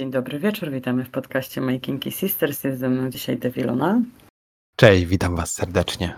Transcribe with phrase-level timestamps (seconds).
[0.00, 2.64] Dzień dobry wieczór, witamy w podcaście Making Sisters.
[2.64, 4.02] Jest ze mną dzisiaj Devilona.
[4.76, 6.14] Cześć, witam Was serdecznie.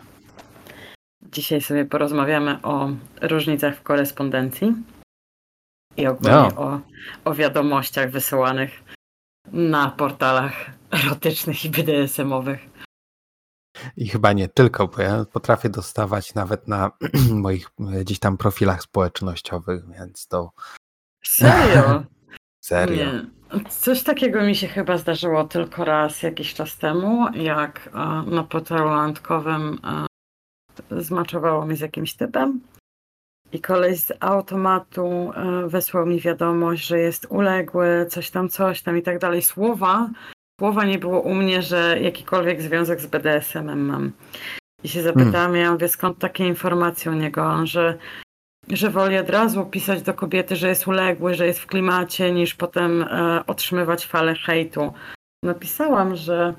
[1.32, 2.88] Dzisiaj sobie porozmawiamy o
[3.22, 4.74] różnicach w korespondencji
[5.96, 6.48] i ogólnie No.
[6.56, 6.80] o,
[7.24, 8.70] o wiadomościach wysyłanych
[9.52, 12.60] na portalach erotycznych i BDSM-owych.
[13.96, 16.90] I chyba nie tylko, bo ja potrafię dostawać nawet na
[17.30, 20.52] moich gdzieś tam profilach społecznościowych, więc to
[21.24, 22.02] Serio?
[22.64, 22.96] serio.
[22.96, 23.26] Nie.
[23.68, 28.88] Coś takiego mi się chyba zdarzyło tylko raz jakiś czas temu, jak e, na portalu
[28.88, 32.60] randkowym e, zmaczowało mi z jakimś typem
[33.52, 38.98] i koleś z automatu e, wysłał mi wiadomość, że jest uległy, coś tam, coś tam
[38.98, 39.42] i tak dalej.
[39.42, 40.10] Słowa,
[40.60, 44.12] słowa nie było u mnie, że jakikolwiek związek z BDSM-em mam.
[44.84, 47.98] I się zapytałam, ja mówię, skąd takie informacje u niego, On, że
[48.68, 52.54] że woli od razu pisać do kobiety, że jest uległy, że jest w klimacie, niż
[52.54, 54.92] potem e, otrzymywać falę hejtu.
[55.44, 56.54] Napisałam, że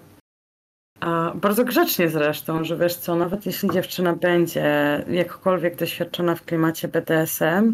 [1.02, 6.88] e, bardzo grzecznie zresztą, że wiesz co, nawet jeśli dziewczyna będzie jakkolwiek doświadczona w klimacie
[6.88, 7.74] BDSM,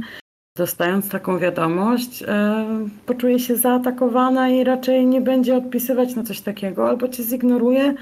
[0.57, 2.65] dostając taką wiadomość, e,
[3.05, 7.95] poczuje się zaatakowana i raczej nie będzie odpisywać na coś takiego, albo cię zignoruje,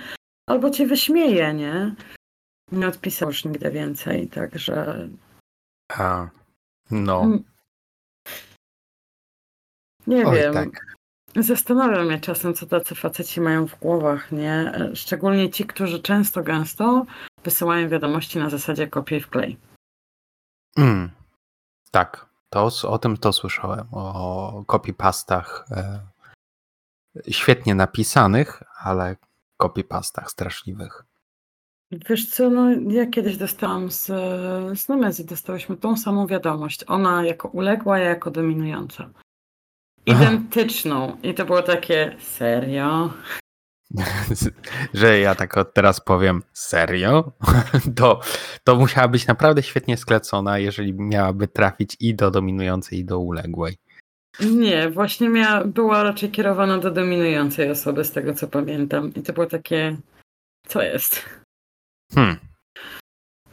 [0.49, 1.95] albo cię wyśmieje, nie?
[2.71, 5.07] Nie odpisał już nigdy więcej, także
[5.89, 6.27] A,
[6.91, 7.43] no, Mm.
[10.07, 10.53] Nie oj wiem.
[10.53, 10.97] tak.
[11.35, 14.73] Zastanawiam mnie czasem, co tacy faceci mają w głowach, nie?
[14.93, 17.05] Szczególnie ci, którzy często, gęsto
[17.43, 19.57] wysyłają wiadomości na zasadzie kopiuj w klej.
[20.77, 21.09] Mm,
[21.91, 25.99] tak, to, o tym to słyszałem, o copypastach e,
[27.29, 29.15] świetnie napisanych, ale
[29.57, 31.03] copypastach straszliwych.
[31.91, 34.05] Wiesz co, no ja kiedyś dostałam z,
[34.79, 36.83] z Nemezy, dostałyśmy tą samą wiadomość.
[36.87, 39.09] Ona jako uległa, ja jako dominująca.
[40.05, 41.17] Identyczną.
[41.23, 43.13] I to było takie, serio?
[44.93, 47.31] że ja tak od teraz powiem serio,
[47.97, 48.19] to,
[48.63, 53.77] to musiała być naprawdę świetnie sklecona, jeżeli miałaby trafić i do dominującej, i do uległej.
[54.39, 59.13] Nie, właśnie miała, była raczej kierowana do dominującej osoby, z tego co pamiętam.
[59.13, 59.97] I to było takie,
[60.67, 61.25] co jest?
[62.13, 62.37] Hmm.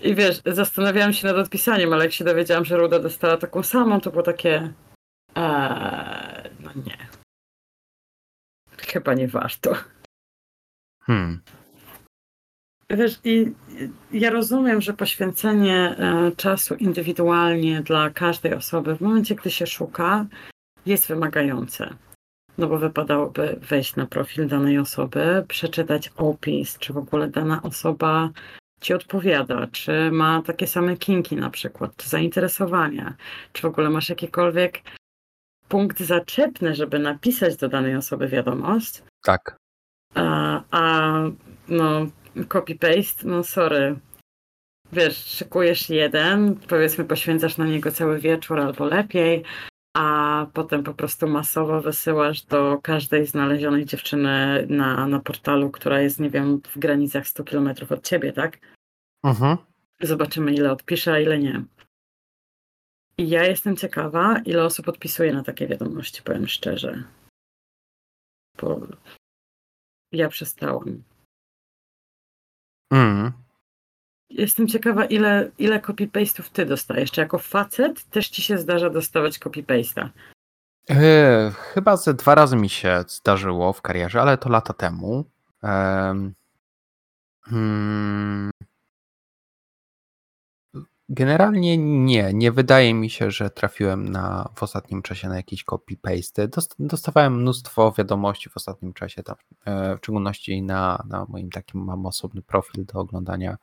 [0.03, 4.01] I wiesz, zastanawiałam się nad odpisaniem, ale jak się dowiedziałam, że Ruda dostała taką samą,
[4.01, 4.73] to było takie.
[5.35, 7.09] Eee, no nie.
[8.79, 9.75] Chyba nie warto.
[11.03, 11.41] Hmm.
[12.91, 13.53] Wiesz, i
[14.13, 20.27] ja rozumiem, że poświęcenie e, czasu indywidualnie dla każdej osoby w momencie, gdy się szuka,
[20.87, 21.95] jest wymagające.
[22.59, 28.31] No bo wypadałoby wejść na profil danej osoby, przeczytać opis, czy w ogóle dana osoba
[28.81, 33.15] ci odpowiada, czy ma takie same kinki na przykład, czy zainteresowania,
[33.53, 34.83] czy w ogóle masz jakikolwiek
[35.69, 39.03] punkt zaczepny, żeby napisać do danej osoby wiadomość.
[39.23, 39.57] Tak.
[40.15, 41.13] A, a
[41.69, 42.07] no,
[42.49, 43.97] copy-paste, no sorry.
[44.93, 49.45] Wiesz, szykujesz jeden, powiedzmy poświęcasz na niego cały wieczór albo lepiej,
[49.95, 56.21] a potem po prostu masowo wysyłasz do każdej znalezionej dziewczyny na, na portalu, która jest,
[56.21, 58.59] nie wiem, w granicach 100 km od ciebie, tak?
[59.25, 59.57] Mhm.
[60.01, 61.65] Zobaczymy, ile odpisze, a ile nie.
[63.19, 67.05] I ja jestem ciekawa, ile osób odpisuje na takie wiadomości, powiem szczerze.
[68.61, 68.81] Bo
[70.13, 71.03] ja przestałam.
[72.93, 73.44] Mm.
[74.35, 77.11] Jestem ciekawa, ile, ile copy-paste'ów ty dostajesz.
[77.11, 80.09] Czy jako facet też ci się zdarza dostawać copy-paste'a?
[80.91, 85.25] E, chyba ze dwa razy mi się zdarzyło w karierze, ale to lata temu.
[85.63, 86.35] Em,
[87.43, 88.51] hmm,
[91.09, 92.31] Generalnie nie.
[92.35, 96.49] Nie wydaje mi się, że trafiłem na, w ostatnim czasie na jakieś copy-paste.
[96.49, 101.85] Dost- Dostawałem mnóstwo wiadomości w ostatnim czasie, tam, e, w szczególności na, na moim takim
[101.85, 103.57] mam osobny profil do oglądania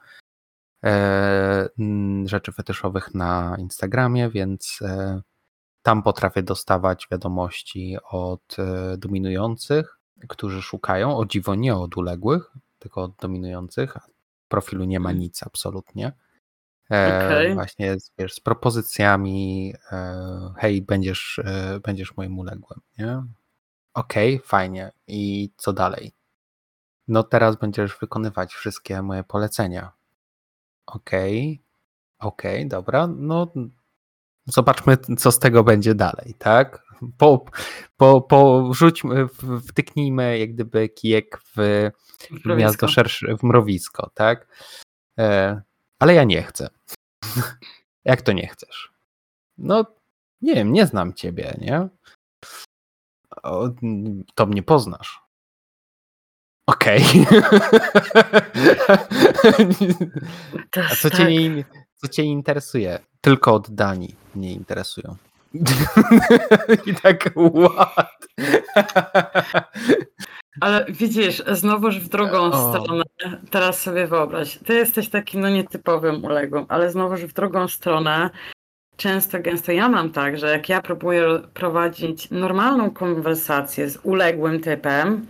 [2.25, 5.21] rzeczy fetyszowych na Instagramie, więc e,
[5.81, 13.03] tam potrafię dostawać wiadomości od e, dominujących, którzy szukają, o dziwo nie od uległych, tylko
[13.03, 13.93] od dominujących.
[14.45, 15.19] W profilu nie ma Mhm.
[15.19, 16.11] nic absolutnie.
[16.91, 17.53] E, Okej.
[17.53, 23.23] Właśnie z, wiesz, z propozycjami, e, hej, będziesz, e, będziesz moim uległym, nie?
[23.93, 24.91] Okej, fajnie.
[25.07, 26.13] I co dalej?
[27.07, 29.91] No teraz będziesz wykonywać wszystkie moje polecenia.
[30.85, 31.63] Okej,
[32.19, 33.53] okej, dobra, no
[34.45, 36.83] zobaczmy, co z tego będzie dalej, tak?
[37.17, 37.45] Po,
[37.97, 41.55] po, po wrzućmy, w- wtyknijmy jak gdyby kijek w
[42.31, 42.55] Mrowisko.
[42.55, 44.47] gniazdo szersze, w mrowisko, tak?
[45.19, 45.61] E,
[45.99, 46.69] ale ja nie chcę.
[48.05, 48.91] Jak to nie chcesz?
[49.57, 49.85] No,
[50.41, 51.89] nie wiem, nie znam ciebie, nie?
[53.43, 53.69] o,
[54.35, 55.21] to mnie poznasz.
[56.67, 57.03] Okej.
[60.71, 61.29] To A co cię, tak.
[61.29, 61.63] nie,
[61.95, 62.99] co cię interesuje?
[63.21, 65.15] Tylko od Danii mnie interesują.
[66.85, 67.29] I tak
[67.63, 68.27] what?
[70.61, 72.69] Ale widzisz, znowuż w drugą O.
[72.81, 73.03] stronę,
[73.49, 78.29] teraz sobie wyobraź, ty jesteś takim no nietypowym uległym, ale znowuż w drugą stronę,
[78.97, 84.59] często, gęsto ja mam tak, że jak ja próbuję ro- prowadzić normalną konwersację z uległym
[84.61, 85.27] typem,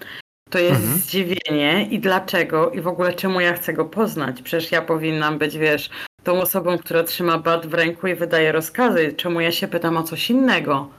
[0.52, 0.98] to jest Mhm.
[1.00, 4.42] zdziwienie i dlaczego i w ogóle czemu ja chcę go poznać.
[4.42, 5.90] Przecież ja powinnam być, wiesz,
[6.24, 9.14] tą osobą, która trzyma bat w ręku i wydaje rozkazy.
[9.14, 10.90] Czemu ja się pytam o coś innego?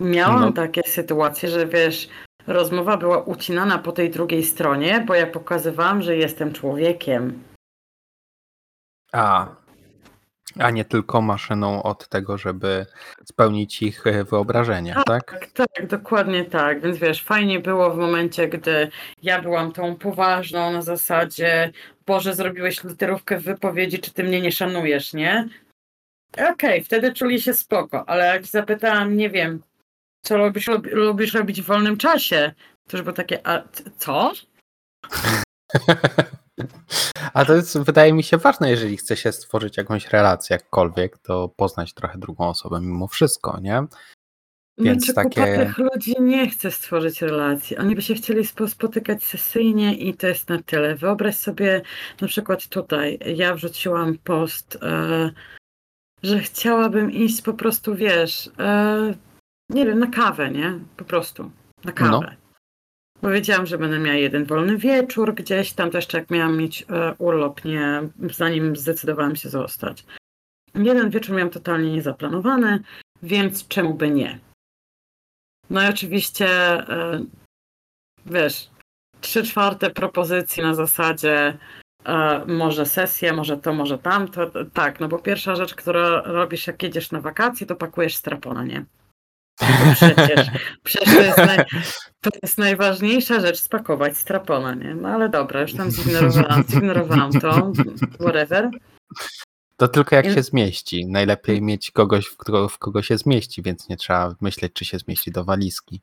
[0.00, 0.52] Miałam No.
[0.52, 2.08] takie sytuacje, że wiesz,
[2.46, 7.42] rozmowa była ucinana po tej drugiej stronie, bo ja pokazywałam, że jestem człowiekiem.
[9.12, 9.46] A,
[10.58, 12.86] a nie tylko maszyną od tego, żeby
[13.24, 15.30] spełnić ich e, wyobrażenia, tak?
[15.30, 16.80] Tak, tak, dokładnie tak.
[16.80, 18.88] Więc wiesz, fajnie było w momencie, gdy
[19.22, 21.72] ja byłam tą poważną na zasadzie,
[22.06, 25.48] Boże, zrobiłeś literówkę w wypowiedzi, czy ty mnie nie szanujesz, nie?
[26.52, 29.62] Okej, wtedy czuli się spoko, ale jak zapytałam, nie wiem,
[30.22, 32.52] co lubisz, lubi- lubisz robić w wolnym czasie,
[32.88, 33.62] to już było takie, a
[33.98, 34.32] co?
[37.34, 41.48] A to jest, wydaje mi się, ważne, jeżeli chce się stworzyć jakąś relację, jakkolwiek, to
[41.56, 43.84] poznać trochę drugą osobę mimo wszystko, nie?
[44.78, 47.76] Więc znaczy, takie- ludzi nie chce stworzyć relacji.
[47.76, 50.96] Oni by się chcieli spo- spotykać sesyjnie i to jest na tyle.
[50.96, 51.82] Wyobraź sobie
[52.20, 55.30] na przykład tutaj, ja wrzuciłam post, e,
[56.22, 59.14] że chciałabym iść po prostu, wiesz, e,
[59.70, 60.78] nie wiem, na kawę, nie?
[60.96, 61.50] Po prostu,
[61.84, 62.10] na kawę.
[62.10, 62.45] No.
[63.26, 66.82] Bo wiedziałam, że będę miała jeden wolny wieczór gdzieś tam, to jeszcze jak miałam mieć
[66.90, 68.02] e, urlop, nie,
[68.32, 70.04] zanim zdecydowałam się zostać.
[70.74, 72.80] Jeden wieczór miałam totalnie niezaplanowany,
[73.22, 74.38] więc czemu by nie?
[75.70, 77.24] No i oczywiście, e,
[78.26, 78.70] wiesz,
[79.20, 81.58] trzy czwarte propozycji na zasadzie
[82.04, 84.50] e, może sesja, może to, może tamto.
[84.50, 88.64] To- Tak, no bo pierwsza rzecz, którą robisz jak jedziesz na wakacje, to pakujesz strapona,
[88.64, 88.84] nie?
[89.94, 90.46] Przecież,
[90.82, 91.58] przecież to, jest naj,
[92.20, 94.94] to jest najważniejsza rzecz, spakować strapona, nie?
[94.94, 97.72] No ale dobra, już tam zignorowałam, zignorowałam to,
[98.20, 98.70] whatever.
[99.76, 101.06] To tylko jak I- się zmieści.
[101.06, 104.98] Najlepiej mieć kogoś, w kogo, w kogo się zmieści, więc nie trzeba myśleć, czy się
[104.98, 106.00] zmieści do walizki.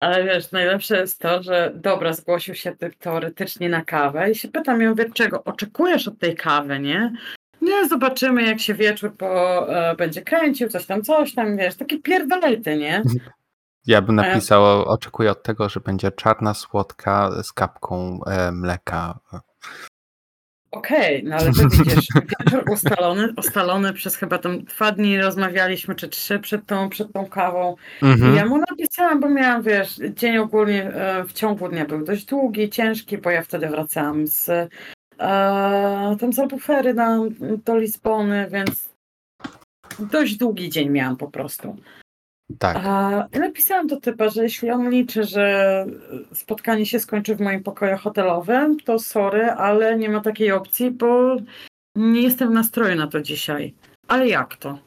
[0.00, 4.48] Ale wiesz, najlepsze jest to, że dobra, zgłosił się ty teoretycznie na kawę i się
[4.48, 7.12] pytam ją, wie, czego oczekujesz od tej kawy, nie?
[7.88, 12.76] Zobaczymy jak się wieczór po, e, będzie kręcił, coś tam, coś tam, wiesz, takie pierdolety,
[12.76, 13.02] nie?
[13.86, 19.18] Ja bym ja- napisał, oczekuję od tego, że będzie czarna słodka z kapką e, mleka.
[20.70, 26.08] Okej, no ale to widzisz, wieczór ustalony, ustalony przez chyba tam dwa dni rozmawialiśmy, czy
[26.08, 27.76] trzy przed tą, przed tą kawą.
[28.02, 28.34] I Mhm.
[28.36, 32.70] ja mu napisałam, bo miałam, wiesz, dzień ogólnie e, w ciągu dnia był dość długi,
[32.70, 34.68] ciężki, bo ja wtedy wracałam z e,
[36.20, 37.18] tam z Albufery na,
[37.64, 38.92] do Lizbony, więc
[39.98, 41.76] dość długi dzień miałam po prostu.
[42.58, 42.76] Tak.
[42.84, 45.86] A, napisałam do typa, że jeśli on liczy, że
[46.32, 51.36] spotkanie się skończy w moim pokoju hotelowym, to sorry, ale nie ma takiej opcji, bo
[51.96, 53.74] nie jestem w nastroju na to dzisiaj.
[54.08, 54.78] Ale jak to?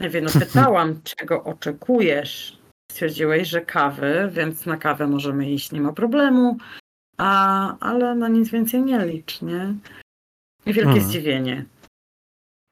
[0.00, 2.58] Ja wiem, no pytałam, czego oczekujesz.
[2.92, 6.56] Stwierdziłeś, że kawy, więc na kawę możemy iść, nie ma problemu.
[7.18, 9.74] A, ale na nic więcej nie licz, nie?
[10.66, 11.06] I wielkie Mhm.
[11.08, 11.64] zdziwienie.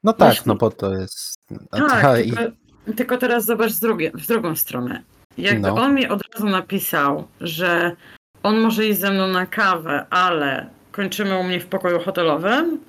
[0.03, 1.35] No tak, no bo to jest.
[1.71, 2.51] a Tak, ta- i- tylko,
[2.97, 5.03] tylko teraz zobacz z drugie, w drugą stronę.
[5.37, 5.75] Jakby No.
[5.75, 7.95] on mi od razu napisał, że
[8.43, 12.85] on może iść ze mną na kawę, ale kończymy u mnie w pokoju hotelowym,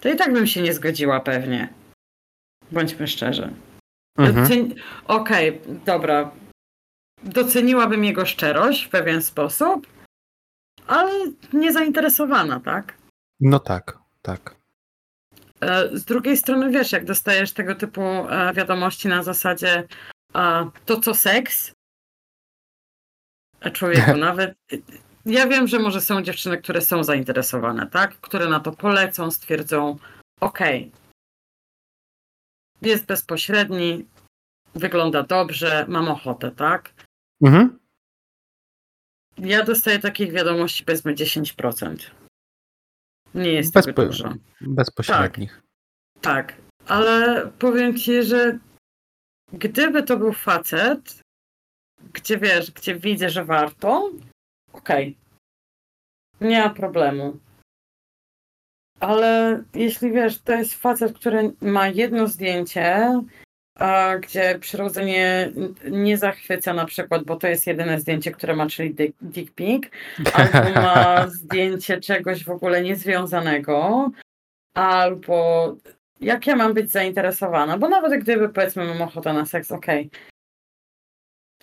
[0.00, 1.68] to i tak bym się nie zgodziła pewnie.
[2.72, 3.50] Bądźmy szczerzy.
[4.18, 4.74] Mhm.
[5.06, 6.30] Okej, dobra.
[7.24, 9.86] Doceniłabym jego szczerość w pewien sposób,
[10.86, 11.12] ale
[11.52, 12.98] nie zainteresowana, tak?
[13.40, 14.56] No tak, tak.
[15.60, 19.88] E, Z drugiej strony, wiesz, jak dostajesz tego typu e, wiadomości na zasadzie
[20.86, 21.72] to co seks?
[23.60, 24.54] A człowieku, nawet
[25.26, 28.14] ja wiem, że może są dziewczyny, które są zainteresowane, tak?
[28.20, 29.98] Które na to polecą, stwierdzą,
[30.40, 30.92] okej,
[32.82, 34.06] jest bezpośredni,
[34.74, 36.90] wygląda dobrze, mam ochotę, tak?
[37.44, 37.78] Mhm.
[39.38, 41.96] Ja dostaję takich wiadomości powiedzmy 10%.
[43.34, 44.34] Nie jest Bezpo- tego dużo.
[44.60, 45.62] Bezpośrednich.
[46.20, 46.54] Tak,
[46.86, 48.58] ale powiem ci, że
[49.52, 51.20] gdyby to był facet,
[52.12, 54.10] gdzie wiesz, gdzie widzę, że warto,
[54.72, 55.16] okej.
[56.40, 57.38] Nie ma problemu.
[59.00, 63.20] Ale jeśli wiesz, to jest facet, który ma jedno zdjęcie
[63.74, 65.52] a, gdzie przyrodzenie
[65.90, 69.84] nie zachwyca na przykład, bo to jest jedyne zdjęcie, które ma, czyli dick, dick pic,
[70.34, 74.10] albo ma zdjęcie czegoś w ogóle niezwiązanego,
[74.74, 75.76] albo
[76.20, 80.06] jak ja mam być zainteresowana, bo nawet gdyby powiedzmy mam ochotę na seks, okej.
[80.06, 80.32] Okay.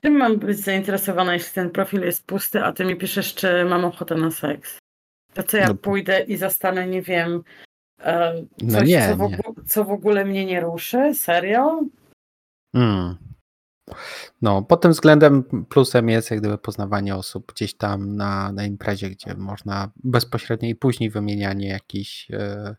[0.01, 3.85] Czym mam być zainteresowana, jeśli ten profil jest pusty, a ty mi piszesz, czy mam
[3.85, 4.77] ochotę na seks?
[5.33, 5.75] To co ja no.
[5.75, 7.43] pójdę i zastanę, nie wiem,
[7.99, 11.13] e, no coś, no nie, co, w ogóle, co, w ogóle, mnie nie ruszy?
[11.13, 11.81] Serio?
[12.75, 13.17] Hmm.
[14.41, 19.09] No, pod tym względem plusem jest jak gdyby poznawanie osób gdzieś tam na, na imprezie,
[19.09, 22.75] gdzie można bezpośrednio i później wymienianie jakichś e,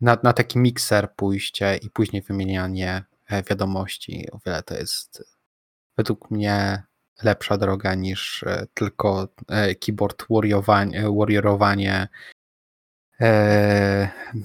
[0.00, 4.28] na, na taki mikser pójście i później wymienianie e, wiadomości.
[4.32, 5.24] O wiele to jest
[5.96, 6.82] według mnie
[7.22, 9.28] lepsza droga niż e, tylko
[9.80, 10.24] keyboard
[11.18, 12.08] warriorowanie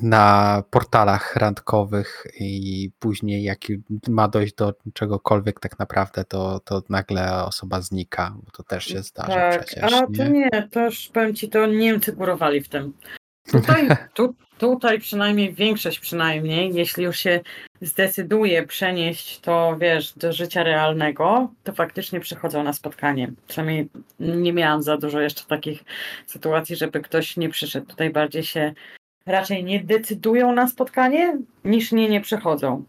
[0.02, 3.60] na portalach randkowych i później jak
[4.08, 9.04] ma dojść do czegokolwiek tak naprawdę, to, to nagle osoba znika, bo to też się
[9.04, 9.94] zdarza tak, przecież.
[9.94, 12.94] A to nie, to już powiem ci, to Niemcy górowali w tym.
[13.52, 17.40] Tutaj, tu, tutaj przynajmniej większość przynajmniej, jeśli już się
[17.82, 23.32] zdecyduje przenieść to, wiesz, do życia realnego, to faktycznie przychodzą na spotkanie.
[23.48, 25.84] Przynajmniej nie miałam za dużo jeszcze takich
[26.28, 27.88] sytuacji, żeby ktoś nie przyszedł.
[27.88, 28.74] Tutaj bardziej się
[29.26, 32.84] raczej nie decydują na spotkanie, niż nie nie przychodzą.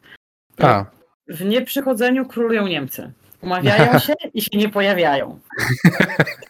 [0.59, 0.85] A.
[1.29, 3.13] W nieprzychodzeniu królują Niemcy.
[3.43, 5.39] Umawiają się i się nie pojawiają.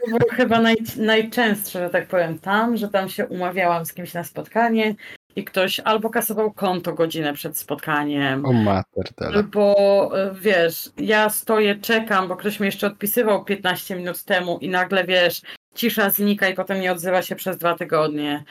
[0.01, 4.15] To było chyba naj, najczęstsze, że tak powiem, tam, że tam się umawiałam z kimś
[4.15, 4.95] na spotkanie
[5.37, 8.47] i ktoś albo kasował konto godzinę przed spotkaniem.
[8.47, 14.59] O mater, Albo wiesz, ja stoję, czekam, bo ktoś mi jeszcze odpisywał 15 minut temu
[14.59, 15.43] i nagle wiesz,
[15.75, 18.45] cisza znika i potem nie odzywa się przez dwa tygodnie.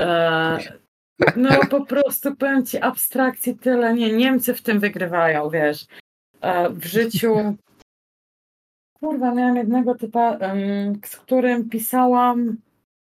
[0.00, 0.58] E,
[1.36, 3.94] no po prostu powiem ci abstrakcji tyle.
[3.94, 5.86] Nie, Niemcy w tym wygrywają, wiesz.
[6.42, 7.56] E, w życiu.
[9.00, 10.38] Kurwa, miałam jednego typa,
[11.04, 12.56] z którym pisałam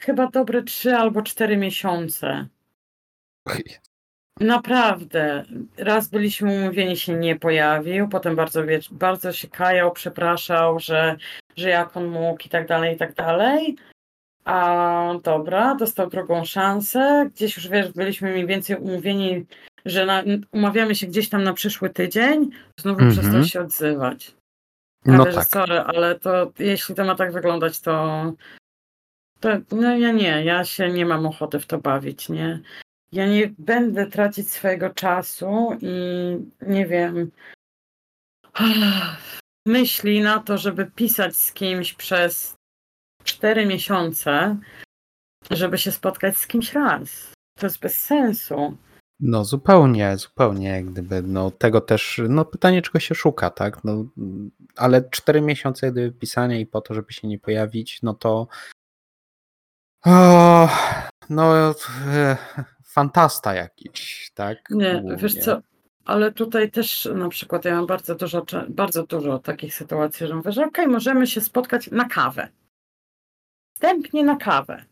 [0.02, 2.46] chyba dobre trzy albo cztery miesiące.
[4.40, 5.44] Naprawdę.
[5.78, 11.16] Raz byliśmy umówieni, się nie pojawił, potem bardzo, bardzo się kajał, przepraszał, że,
[11.56, 13.76] że jak on mógł i tak dalej, i tak dalej.
[14.44, 17.30] A dobra, dostał drugą szansę.
[17.34, 19.46] Gdzieś już wiesz, byliśmy mniej więcej umówieni
[19.86, 22.50] że na, umawiamy się gdzieś tam na przyszły tydzień,
[22.80, 23.44] znowu mm -hmm.
[23.44, 24.34] się odzywać.
[25.04, 25.46] No ale, tak.
[25.46, 28.32] sorry, ale to jeśli to ma tak wyglądać, to,
[29.40, 32.60] to no ja nie, ja się nie mam ochoty w to bawić, nie.
[33.12, 35.90] Ja nie będę tracić swojego czasu i
[36.60, 37.30] nie wiem,
[39.66, 42.56] myśli na to, żeby pisać z kimś przez
[43.24, 44.56] cztery miesiące,
[45.50, 47.32] żeby się spotkać z kimś raz.
[47.58, 48.76] To jest bez sensu.
[49.20, 54.04] No zupełnie, zupełnie jak gdyby, no tego też, no pytanie czego się szuka, tak, no
[54.76, 58.48] ale cztery miesiące gdyby pisania i po to, żeby się nie pojawić, no to
[60.06, 60.68] o,
[61.30, 61.74] no
[62.06, 62.36] e,
[62.84, 64.58] fantasta jakiś, tak?
[64.70, 65.16] Nie, Głównie.
[65.16, 65.60] wiesz co,
[66.04, 70.52] ale tutaj też na przykład ja mam bardzo dużo, bardzo dużo takich sytuacji, że mówię,
[70.52, 72.48] że okej, okay, możemy się spotkać na kawę.
[73.74, 74.84] Wstępnie na kawę.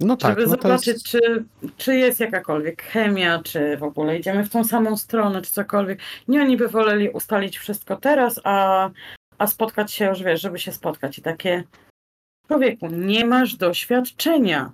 [0.00, 1.06] No tak, żeby no zobaczyć, jest...
[1.06, 1.44] czy,
[1.76, 5.98] czy jest jakakolwiek chemia, czy w ogóle idziemy w tą samą stronę, czy cokolwiek.
[6.28, 8.90] Nie, oni by woleli ustalić wszystko teraz, a,
[9.38, 11.18] a spotkać się już, wiesz, żeby się spotkać.
[11.18, 11.64] I takie,
[12.48, 14.72] człowieku, nie masz doświadczenia,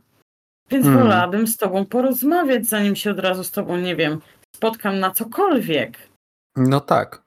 [0.71, 1.03] więc hmm.
[1.03, 4.21] wolałabym z tobą porozmawiać, zanim się od razu z tobą, nie wiem,
[4.57, 5.99] spotkam na cokolwiek.
[6.57, 7.24] No tak.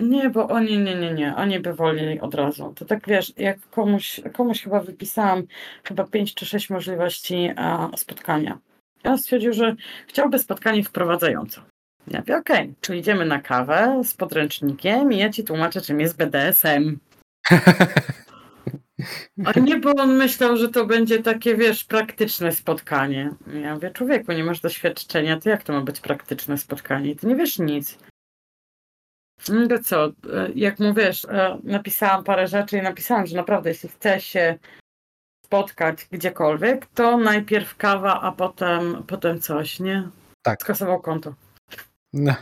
[0.00, 2.72] Nie, bo oni, nie, nie, nie, oni by woleli od razu.
[2.76, 5.42] To tak wiesz, jak komuś, komuś chyba wypisałam
[5.84, 8.58] chyba pięć czy sześć możliwości a, spotkania.
[9.04, 9.76] Ja stwierdził, że
[10.06, 11.60] chciałby spotkanie wprowadzające.
[12.06, 16.16] Ja mówię, okej, okay, idziemy na kawę z podręcznikiem i ja ci tłumaczę, czym jest
[16.16, 16.98] BDSM.
[19.44, 23.30] A nie, bo on myślał, że to będzie takie, wiesz, praktyczne spotkanie.
[23.62, 27.16] Ja mówię, człowieku, nie masz doświadczenia, to jak to ma być praktyczne spotkanie?
[27.16, 27.98] Ty nie wiesz nic.
[29.48, 30.12] No co, e,
[30.54, 34.58] jak mówisz, e, napisałam parę rzeczy i napisałam, że naprawdę jeśli chce się
[35.44, 40.08] spotkać gdziekolwiek, to najpierw kawa, a potem, potem coś, nie?
[40.42, 40.62] Tak.
[40.62, 41.34] Skasował konto.
[42.12, 42.34] No.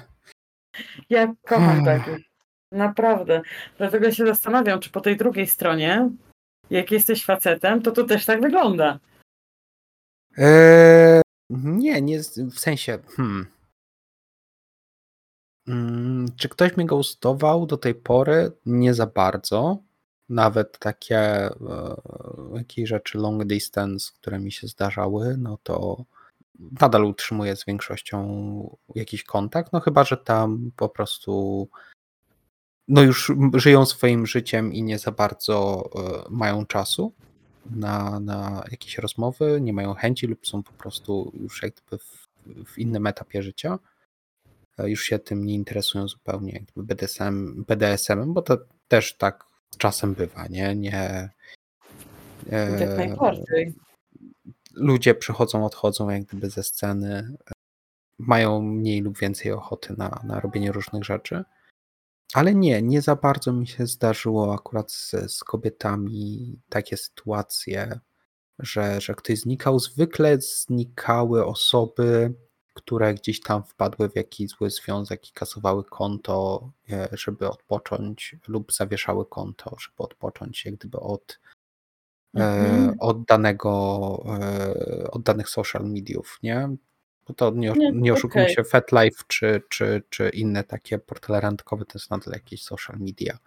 [1.11, 2.29] Ja kocham takich.
[2.73, 3.43] Naprawdę.
[3.79, 6.11] Dlatego się zastanawiam, czy po tej drugiej stronie,
[6.71, 8.99] jak jesteś facetem, to to też tak wygląda.
[10.37, 12.21] Eee, nie, nie
[12.53, 12.99] w sensie.
[13.17, 13.47] Hmm.
[15.69, 18.53] Mm, czy ktoś mnie ghostował do tej pory?
[18.67, 19.79] Nie za bardzo.
[20.29, 21.53] Nawet takie e,
[22.55, 26.05] jakieś rzeczy long distance, które mi się zdarzały, no to
[26.81, 31.69] nadal utrzymuję z większością jakiś kontakt, no chyba, że tam po prostu
[32.89, 37.13] no już żyją swoim życiem i nie za bardzo e, mają czasu
[37.71, 42.29] na, na jakieś rozmowy, nie mają chęci lub są po prostu już jakby w,
[42.67, 43.79] w innym etapie życia.
[44.79, 48.59] E, już się tym nie interesują zupełnie jakby BDSM, BDSM-em, bo to
[48.89, 49.45] też tak
[49.79, 50.77] czasem bywa, nie?
[50.77, 51.31] nie
[52.53, 53.75] Jak najbardziej.
[54.75, 57.37] Ludzie przychodzą, odchodzą jak gdyby ze sceny,
[58.19, 61.45] mają mniej lub więcej ochoty na, na robienie różnych rzeczy.
[62.35, 68.01] Ale nie, nie za bardzo mi się zdarzyło akurat z, z kobietami takie sytuacje,
[68.59, 69.79] że, że ktoś znikał.
[69.79, 72.35] Zwykle znikały osoby,
[72.79, 78.73] które gdzieś tam wpadły w jakiś zły związek i kasowały konto, e, żeby odpocząć, lub
[78.73, 81.41] zawieszały konto, żeby odpocząć, jak gdyby od,
[82.35, 82.97] mhm.
[83.01, 83.73] od, danego,
[84.41, 86.69] e, od danych social mediów, nie?
[87.27, 88.55] Bo to nie, nie, nie oszukujmy okay.
[88.55, 93.39] się, FetLife czy, czy, czy inne takie portale randkowe to jest nadal jakieś social media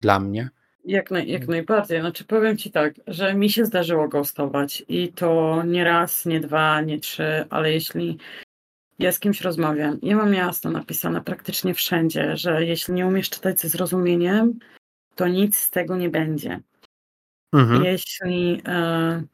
[0.00, 0.50] dla mnie.
[0.84, 2.00] Jak, naj, jak najbardziej.
[2.00, 6.80] Znaczy powiem Ci tak, że mi się zdarzyło ghostować i to nie raz, nie dwa,
[6.80, 8.18] nie trzy, ale jeśli
[8.98, 13.60] ja z kimś rozmawiam, ja mam jasno napisane praktycznie wszędzie, że jeśli nie umiesz czytać
[13.60, 14.58] ze zrozumieniem,
[15.14, 16.60] to nic z tego nie będzie.
[17.52, 17.84] Mhm.
[17.84, 19.28] Jeśli y,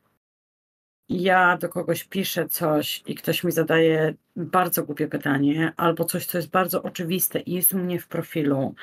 [1.09, 6.39] ja do kogoś piszę coś i ktoś mi zadaje bardzo głupie pytanie, albo coś, co
[6.39, 8.75] jest bardzo oczywiste i jest u mnie w profilu,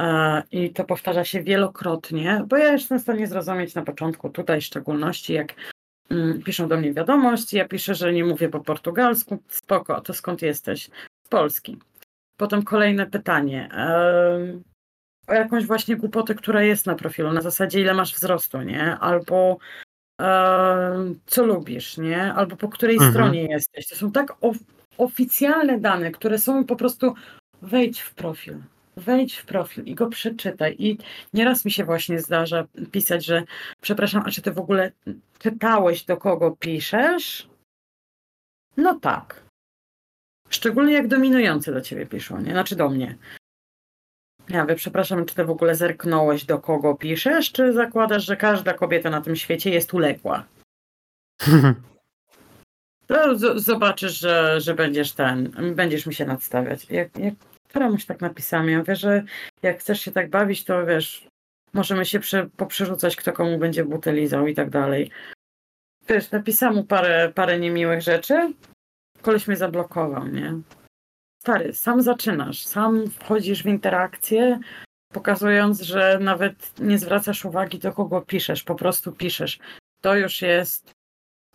[0.00, 4.60] e, i to powtarza się wielokrotnie, bo ja jestem w stanie zrozumieć na początku, tutaj
[4.60, 5.54] w szczególności, jak
[6.44, 10.90] piszą do mnie wiadomość, ja piszę, że nie mówię po portugalsku, spoko, to skąd jesteś?
[11.26, 11.78] Z Polski.
[12.36, 13.68] Potem kolejne pytanie.
[15.26, 18.98] O jakąś właśnie głupotę, która jest na profilu, na zasadzie ile masz wzrostu, nie?
[18.98, 19.58] Albo
[21.26, 22.34] co lubisz, nie?
[22.34, 23.12] Albo po której mhm.
[23.12, 23.88] stronie jesteś.
[23.88, 24.56] To są tak of
[24.98, 27.14] oficjalne dane, które są po prostu
[27.62, 28.58] wejdź w profil.
[28.96, 30.76] Wejdź w profil i go przeczytaj.
[30.78, 30.98] I
[31.32, 33.42] nieraz mi się właśnie zdarza pisać, że
[33.80, 34.92] przepraszam, a czy ty w ogóle
[35.38, 37.48] czytałeś, do kogo piszesz?
[38.76, 39.42] No tak.
[40.48, 42.50] Szczególnie jak dominujący do ciebie piszą, nie?
[42.50, 43.18] Znaczy do mnie.
[44.48, 48.74] Ja wiem, przepraszam, czy ty w ogóle zerknąłeś, do kogo piszesz, czy zakładasz, że każda
[48.74, 50.44] kobieta na tym świecie jest uległa?
[53.06, 56.90] To zobaczysz, że, że będziesz ten, będziesz mi się nadstawiać.
[56.90, 57.34] Jak, jak
[57.72, 59.22] któramuś tak napisałam, ja mówię, że
[59.62, 61.26] jak chcesz się tak bawić, to wiesz,
[61.72, 65.10] możemy się przy, poprzerzucać, kto komu będzie buty lizał i tak dalej.
[66.08, 68.52] Wiesz, napisałam mu parę, parę niemiłych rzeczy,
[69.22, 70.54] koleś mnie zablokował, nie?
[71.42, 74.60] stary, sam zaczynasz, sam wchodzisz w interakcję,
[75.12, 79.58] pokazując, że nawet nie zwracasz uwagi do kogo piszesz, po prostu piszesz.
[80.00, 80.92] To już jest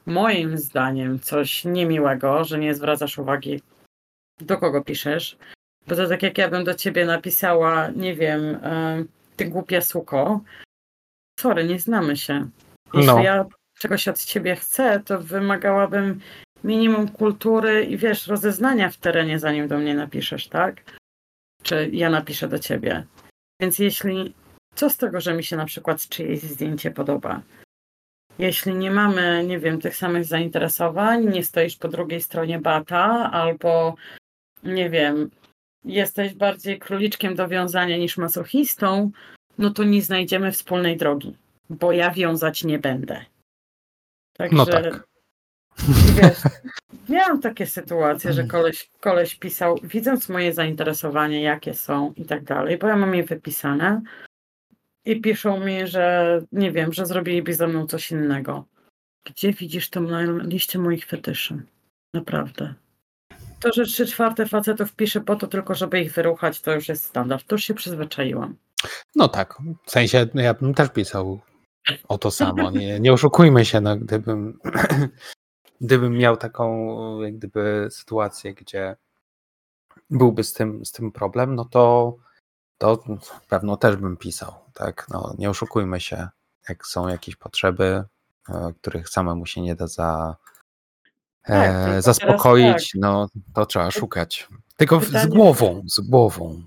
[0.06, 3.62] moim zdaniem coś niemiłego, że nie zwracasz uwagi
[4.42, 5.38] do kogo piszesz.
[5.88, 8.60] Bo to tak jak ja bym do ciebie napisała, nie wiem,
[9.36, 10.42] ty głupia suko.
[11.40, 12.50] Sorry, nie znamy się.
[12.94, 13.24] Jeśli no.
[13.24, 13.46] ja
[13.80, 16.20] czegoś od ciebie chcę, to wymagałabym
[16.64, 20.82] minimum kultury i wiesz, rozeznania w terenie, zanim do mnie napiszesz, tak?
[21.64, 23.06] Czy ja napiszę do ciebie.
[23.62, 24.34] Więc jeśli,
[24.76, 27.42] co z tego, że mi się na przykład czyjeś zdjęcie podoba?
[28.40, 33.96] Jeśli nie mamy, nie wiem, tych samych zainteresowań, nie stoisz po drugiej stronie bata, albo
[34.64, 35.30] nie wiem,
[35.88, 39.12] jesteś bardziej króliczkiem do wiązania niż masochistą,
[39.58, 41.38] no to nie znajdziemy wspólnej drogi,
[41.70, 43.26] bo ja wiązać nie będę.
[44.38, 45.08] Także no tak.
[46.16, 46.38] Wiesz,
[47.10, 52.78] miałam takie sytuacje, że koleś, koleś pisał, widząc moje zainteresowania, jakie są i tak dalej,
[52.78, 54.02] bo ja mam je wypisane
[55.06, 58.66] i piszą mi, że nie wiem, że zrobiliby ze mną coś innego.
[59.26, 61.64] Gdzie widzisz to na liście moich fetyszy?
[62.14, 62.74] Naprawdę.
[63.60, 67.04] To, że trzy czwarte facetów pisze po to tylko, żeby ich wyruchać, to już jest
[67.04, 67.48] standard.
[67.48, 68.56] To już się przyzwyczaiłam.
[69.16, 71.40] No tak, w sensie no ja bym też pisał
[72.08, 72.72] o to samo.
[72.72, 74.60] Nie, nie oszukujmy się, no, gdybym
[75.82, 78.96] gdybym miał taką jak gdyby sytuację, gdzie
[80.10, 82.16] byłby z tym, z tym problem, no to,
[82.78, 83.04] to
[83.50, 84.54] pewno też bym pisał.
[84.74, 85.08] Tak?
[85.10, 86.28] No, nie oszukujmy się,
[86.70, 88.04] jak są jakieś potrzeby,
[88.50, 90.36] e, których samemu się nie da za,
[91.48, 93.02] tak, e, zaspokoić, tak.
[93.02, 94.48] no to trzeba szukać.
[94.78, 96.62] Tylko Pytanie, z głową, z głową.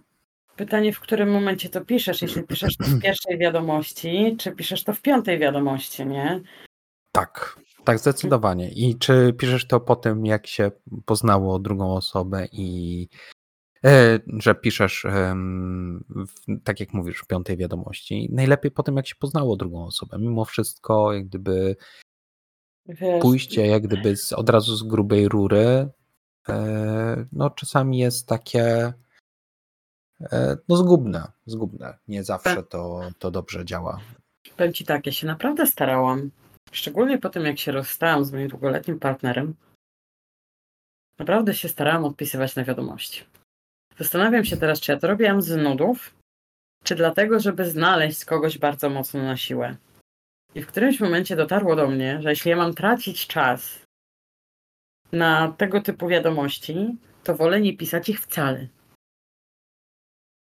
[0.56, 2.22] Pytanie, w którym momencie to piszesz?
[2.22, 6.40] Jeśli piszesz to w pierwszej wiadomości, czy piszesz to w piątej wiadomości, nie?
[7.12, 7.60] Tak.
[7.84, 8.70] Tak, zdecydowanie.
[8.70, 10.70] I czy piszesz to po tym, jak się
[11.04, 13.08] poznało drugą osobę i
[13.84, 15.06] e, że piszesz,
[16.64, 18.28] tak jak mówisz, w piątej wiadomości.
[18.32, 20.18] Najlepiej po tym, jak się poznało drugą osobę.
[20.18, 21.76] Mimo wszystko, jak gdyby
[22.86, 25.88] Wiesz, pójście jak gdyby z, od razu z grubej rury,
[26.48, 28.92] e, no czasami jest takie
[30.20, 31.98] e, no zgubne, zgubne.
[32.08, 34.00] Nie zawsze to, to dobrze działa.
[34.56, 36.30] Powiem ci tak, ja się naprawdę starałam.
[36.72, 39.54] Szczególnie po tym, jak się rozstałam z moim długoletnim partnerem.
[41.18, 43.24] Naprawdę się starałam odpisywać na wiadomości.
[43.98, 46.14] Zastanawiam się teraz, czy ja to robiłam z nudów,
[46.84, 49.76] czy dlatego, żeby znaleźć kogoś bardzo mocno na siłę.
[50.54, 53.84] I w którymś momencie dotarło do mnie, że jeśli ja mam tracić czas
[55.12, 58.66] na tego typu wiadomości, to wolę nie pisać ich wcale.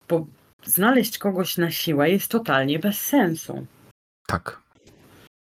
[0.09, 0.27] Bo
[0.65, 3.67] znaleźć kogoś na siłę jest totalnie bez sensu.
[4.27, 4.63] Tak.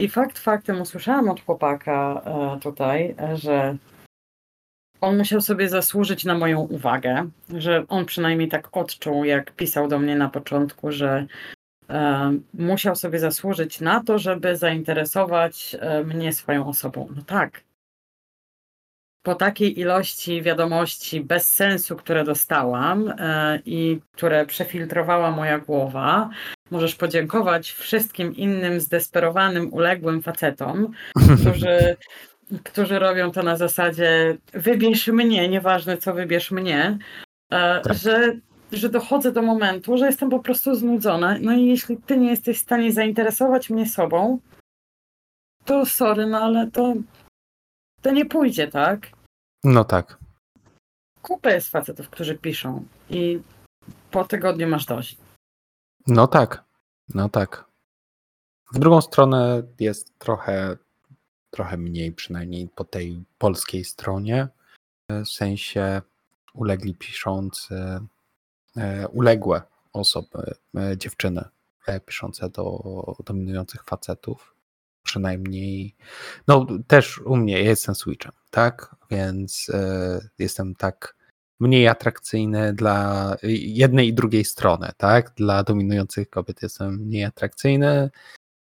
[0.02, 3.78] I fakt faktem usłyszałam od chłopaka e, tutaj, e, że
[5.02, 10.00] on musiał sobie zasłużyć na moją uwagę, że on przynajmniej tak odczuł, jak pisał do
[10.00, 11.28] mnie na początku, że
[12.54, 17.08] musiał sobie zasłużyć na to, żeby zainteresować e, mnie swoją osobą.
[17.16, 17.64] No tak.
[19.24, 26.30] Po takiej ilości wiadomości bez sensu, które dostałam e, i które przefiltrowała moja głowa,
[26.72, 30.92] możesz podziękować wszystkim innym zdesperowanym, uległym facetom,
[31.40, 31.96] którzy
[32.64, 36.98] którzy robią to na zasadzie wybierz mnie, nieważne co wybierz mnie,
[37.52, 37.94] e, Tak.
[37.94, 38.34] że,
[38.72, 41.38] że dochodzę do momentu, że jestem po prostu znudzona.
[41.42, 44.40] No i jeśli ty nie jesteś w stanie zainteresować mnie sobą,
[45.66, 46.94] to sorry, no ale to,
[48.02, 49.10] to nie pójdzie, tak?
[49.64, 50.18] No tak.
[51.22, 53.40] Kupę jest facetów, którzy piszą i
[54.12, 55.18] po tygodniu masz dość.
[56.08, 56.64] No tak.
[57.14, 57.66] No tak.
[58.74, 60.78] W drugą stronę jest trochę,
[61.50, 64.48] trochę mniej, przynajmniej po tej polskiej stronie.
[65.10, 66.02] W sensie
[66.54, 68.00] ulegli piszący,
[69.12, 69.62] uległe
[69.94, 71.44] osoby, e, dziewczyny
[71.88, 72.82] e, piszące do
[73.26, 74.56] dominujących facetów.
[75.04, 75.96] Przynajmniej,
[76.48, 78.96] no też u mnie ja jestem switchem, tak?
[79.12, 81.16] Więc e, jestem tak
[81.60, 85.34] mniej atrakcyjny dla jednej i drugiej strony, tak?
[85.36, 88.10] Dla dominujących kobiet jestem mniej atrakcyjny,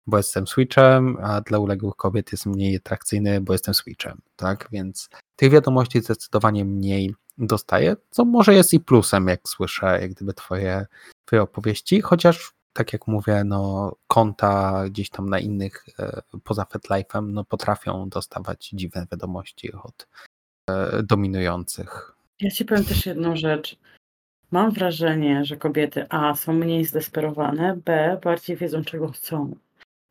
[0.07, 4.67] bo jestem switchem, a dla uległych kobiet jestem mniej atrakcyjny, bo jestem switchem, tak?
[4.71, 10.33] Więc tych wiadomości zdecydowanie mniej dostaję, co może jest i plusem, jak słyszę, jak gdyby
[10.33, 10.85] twoje,
[11.25, 17.27] twoje opowieści, chociaż tak jak mówię, no konta gdzieś tam na innych, e, poza FetLife'em,
[17.27, 20.07] no potrafią dostawać dziwne wiadomości od
[20.69, 22.15] e, dominujących.
[22.39, 23.77] Ja ci powiem też jedną rzecz.
[24.51, 29.55] Mam wrażenie, że kobiety A są mniej zdesperowane, B bardziej wiedzą, czego chcą.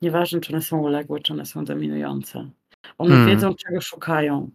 [0.02, 2.50] Nieważne, czy one są uległe, czy one są dominujące.
[2.98, 3.26] One Mm.
[3.26, 4.50] wiedzą, czego szukają.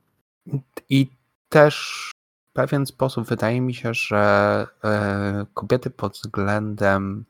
[0.89, 1.07] I
[1.49, 2.11] też
[2.55, 7.25] pewien sposób wydaje mi się, że e, kobiety pod względem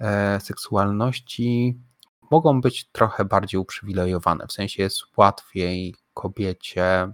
[0.00, 1.78] e, seksualności
[2.30, 4.46] mogą być trochę bardziej uprzywilejowane.
[4.46, 7.12] W sensie jest łatwiej kobiecie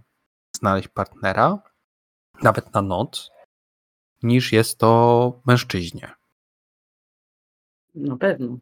[0.56, 1.58] znaleźć partnera,
[2.42, 3.30] nawet na noc,
[4.22, 6.10] niż jest to mężczyźnie.
[7.94, 8.58] Na pewno.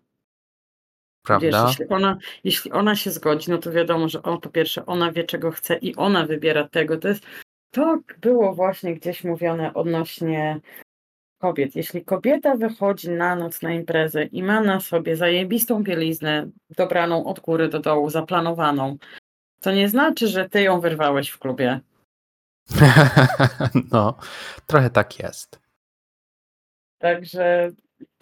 [1.23, 1.47] Prawda?
[1.47, 5.13] Wiesz, jeśli ona, jeśli ona się zgodzi, no to wiadomo, że o, po pierwsze ona
[5.13, 6.97] wie, czego chce i ona wybiera tego.
[6.97, 7.27] To jest,
[7.71, 10.61] to było właśnie gdzieś mówione odnośnie
[11.39, 11.77] kobiet.
[11.77, 17.41] Jeśli kobieta wychodzi na noc na imprezę i ma na sobie zajebistą bieliznę, dobraną od
[17.41, 18.97] góry do dołu, zaplanowaną,
[19.61, 21.81] to nie znaczy, że ty ją wyrwałeś w klubie.
[23.93, 24.19] no,
[24.67, 25.61] trochę tak jest.
[26.99, 27.71] Także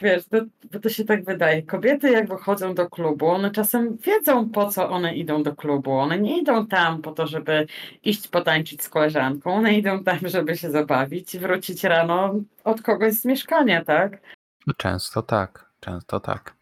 [0.01, 0.39] wiesz, to,
[0.73, 1.63] bo to się tak wydaje.
[1.63, 5.93] Kobiety jak wychodzą do klubu, one czasem wiedzą po co one idą do klubu.
[5.93, 7.67] One nie idą tam po to, żeby
[8.03, 9.55] iść potańczyć z koleżanką.
[9.55, 12.35] One idą tam, żeby się zabawić i wrócić rano
[12.65, 14.21] od kogoś z mieszkania, tak?
[14.77, 16.57] Często tak, często tak.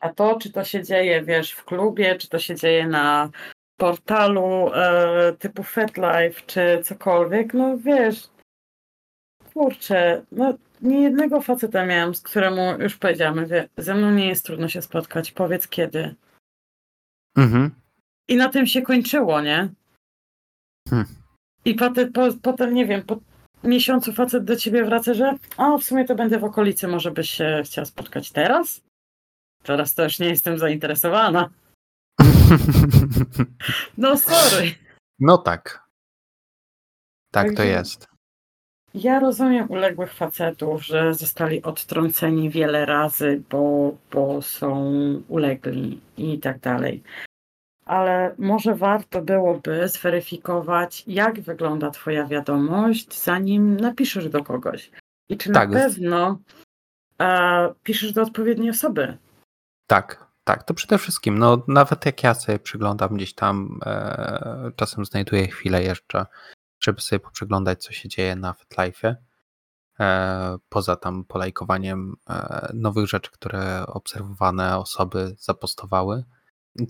[0.00, 3.30] A to, czy to się dzieje, wiesz, w klubie, czy to się dzieje na
[3.76, 8.28] portalu e, typu FetLife, czy cokolwiek, no wiesz,
[9.54, 14.46] kurczę, no nie jednego faceta miałam, z któremu już powiedziałam, wie, ze mną nie jest
[14.46, 16.14] trudno się spotkać, powiedz kiedy.
[17.36, 17.70] Mhm.
[18.28, 19.68] I na tym się kończyło, nie?
[20.88, 21.06] Hmm.
[21.64, 23.18] I potem, po, potem, nie wiem, po
[23.64, 27.30] miesiącu facet do ciebie wraca, że o, w sumie to będę w okolicy, może byś
[27.30, 28.80] się chciała spotkać teraz?
[29.62, 31.50] Teraz to już nie jestem zainteresowana.
[33.98, 34.74] No sorry.
[35.18, 35.88] No tak.
[37.30, 38.15] Tak to jest.
[38.96, 44.92] Ja rozumiem uległych facetów, że zostali odtrąceni wiele razy, bo, bo są
[45.28, 47.02] ulegli i tak dalej.
[47.84, 54.90] Ale może warto byłoby zweryfikować, jak wygląda Twoja wiadomość, zanim napiszesz do kogoś.
[55.28, 55.70] I czy Tak.
[55.70, 56.38] na pewno
[57.20, 59.16] e, piszesz do odpowiedniej osoby.
[59.86, 65.04] Tak, tak, to przede wszystkim, no nawet jak ja sobie przyglądam gdzieś tam, e, czasem
[65.04, 66.26] znajduję chwilę jeszcze,
[66.86, 69.14] żeby sobie poprzeglądać, co się dzieje na FitLife'ie,
[70.00, 76.24] e, poza tam polajkowaniem e, nowych rzeczy, które obserwowane osoby zapostowały,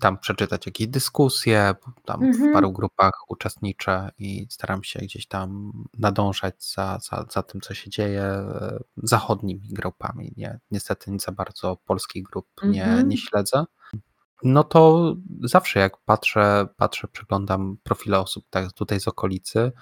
[0.01, 2.51] tam przeczytać jakieś dyskusje, tam mhm.
[2.51, 7.75] w paru grupach uczestniczę i staram się gdzieś tam nadążać za, za, za tym, co
[7.75, 10.33] się dzieje e, zachodnimi grupami.
[10.37, 13.09] Nie, niestety nie za bardzo polskich grup nie, mhm.
[13.09, 13.65] nie śledzę.
[14.43, 19.73] No to zawsze jak patrzę, patrzę, przeglądam profile osób tak tutaj z okolicy,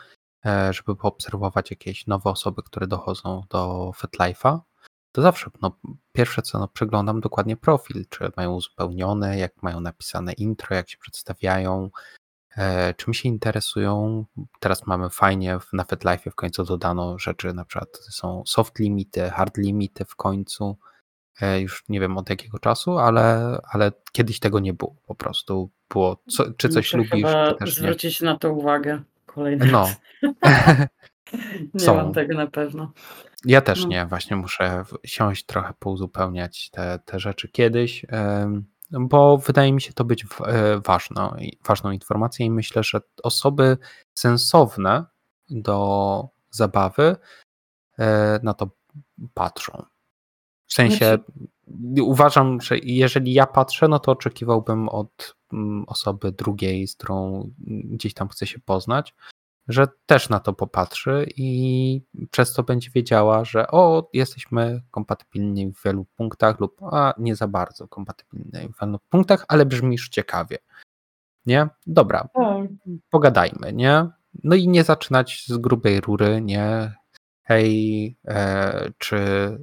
[0.46, 4.60] e, żeby poobserwować jakieś nowe osoby, które dochodzą do FitLife'a,
[5.12, 5.78] to zawsze no,
[6.12, 10.98] pierwsze co, no, przeglądam dokładnie profil, czy mają uzupełnione, jak mają napisane intro, jak się
[10.98, 11.90] przedstawiają,
[12.56, 14.24] e, czym się interesują.
[14.60, 19.56] Teraz mamy fajnie, na FetLife w końcu dodano rzeczy, na przykład są soft limity, hard
[19.56, 20.78] limity w końcu,
[21.60, 26.22] już nie wiem od jakiego czasu, ale, ale kiedyś tego nie było, po prostu było,
[26.28, 27.82] co, czy coś Muszę lubisz, czy też nie.
[27.82, 29.88] zwrócić na to uwagę kolejny No.
[31.74, 31.94] nie Są.
[31.96, 32.92] mam tego na pewno.
[33.44, 33.88] Ja też No.
[33.88, 38.06] nie, właśnie muszę siąść trochę pouzupełniać te, te rzeczy kiedyś,
[38.90, 43.78] bo wydaje mi się to być e, ważną, ważną informacją i myślę, że osoby
[44.14, 45.04] sensowne
[45.50, 47.16] do zabawy
[47.98, 48.70] e, na to
[49.34, 49.84] patrzą.
[50.74, 51.18] W sensie
[52.02, 58.14] uważam, że jeżeli ja patrzę, no to oczekiwałbym od mm, osoby drugiej, z którą gdzieś
[58.14, 59.14] tam chcę się poznać,
[59.68, 65.82] że też na to popatrzy i przez to będzie wiedziała, że o, jesteśmy kompatybilni w
[65.84, 70.58] wielu punktach lub a nie za bardzo kompatybilni w wielu punktach, ale brzmisz ciekawie.
[71.46, 71.68] Nie?
[71.86, 72.68] Dobra, Tak.
[73.10, 74.06] pogadajmy, nie?
[74.44, 76.94] No i nie zaczynać z grubej rury, nie?
[77.46, 79.58] Hej, e, czy e,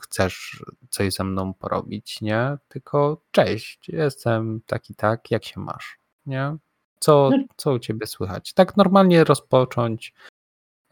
[0.00, 2.56] chcesz coś ze mną porobić, nie?
[2.68, 6.56] Tylko cześć, jestem taki tak, jak się masz, nie?
[7.00, 7.44] Co, No.
[7.56, 8.52] co u ciebie słychać?
[8.52, 10.12] Tak normalnie rozpocząć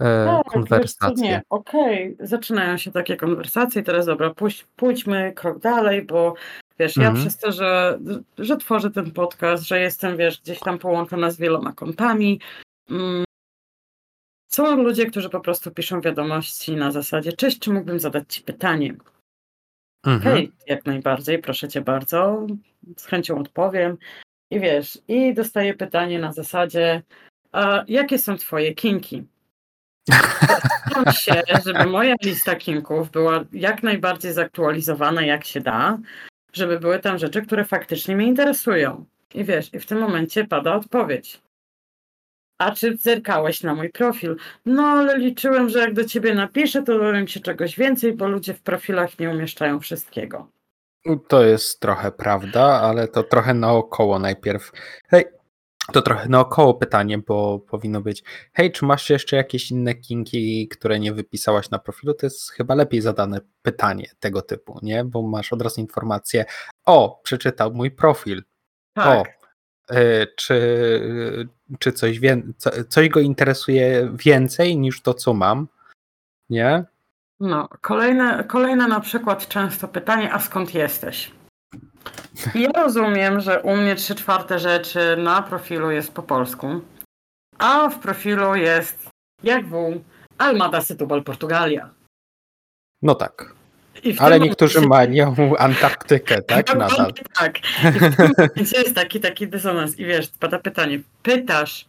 [0.01, 1.43] e, Tak, konwersację.
[1.51, 6.35] okej, zaczynają się takie konwersacje, teraz dobra, pójdź, pójdźmy krok dalej, bo
[6.79, 7.21] wiesz, ja Mhm.
[7.25, 7.99] przez to, że,
[8.39, 12.41] że tworzę ten podcast, że jestem, wiesz, gdzieś tam połączona z wieloma kontami,
[12.91, 13.25] mm,
[14.55, 18.95] są ludzie, którzy po prostu piszą wiadomości na zasadzie, cześć, czy mógłbym zadać ci pytanie?
[20.07, 20.33] Mhm.
[20.33, 22.47] Okej, jak najbardziej, proszę cię bardzo,
[22.97, 23.97] z chęcią odpowiem.
[24.51, 27.03] I wiesz, i dostaję pytanie na zasadzie,
[27.53, 29.25] a jakie są twoje kinki?
[30.87, 35.99] Staram się, żeby moja lista kinków była jak najbardziej zaktualizowana, jak się da,
[36.53, 39.05] żeby były tam rzeczy, które faktycznie mnie interesują.
[39.35, 41.44] I wiesz, i w tym momencie pada odpowiedź.
[42.59, 44.37] A czy zerkałeś na mój profil?
[44.67, 48.55] No, ale liczyłem, że jak do ciebie napiszę, to dowiem się czegoś więcej, bo ludzie
[48.55, 50.49] w profilach nie umieszczają wszystkiego.
[51.29, 54.73] To jest trochę prawda, ale to trochę naokoło najpierw.
[55.09, 55.25] Hej,
[55.93, 58.25] to trochę naokoło pytanie, bo powinno być.
[58.53, 62.15] Hej, czy masz jeszcze jakieś inne kinki, które nie wypisałaś na profilu?
[62.15, 65.05] To jest chyba lepiej zadane pytanie tego typu, nie?
[65.05, 66.45] Bo masz od razu informację.
[66.87, 68.43] O, przeczytał mój profil.
[68.95, 69.29] Tak.
[69.29, 69.44] O,
[70.37, 70.61] czy,
[71.79, 72.21] czy coś,
[72.57, 75.69] co- coś go interesuje więcej niż to, co mam?
[76.51, 76.85] Nie?
[77.41, 81.33] No, kolejne, kolejne na przykład często pytanie, a skąd jesteś?
[82.55, 86.81] Ja rozumiem, że u mnie trzy czwarte rzeczy na profilu jest po polsku,
[87.59, 89.09] a w profilu jest
[89.43, 90.01] jak w
[90.39, 91.91] Almada Setúbal Portugalia.
[93.03, 93.55] No tak.
[94.19, 96.75] Ale niektórzy momencie- mają Antarktykę, tak?
[96.77, 97.13] Nadal.
[97.39, 97.59] Tak.
[97.59, 99.99] I w tym momencie jest taki, taki dysonans.
[99.99, 101.87] I wiesz, pada pytanie, pytasz,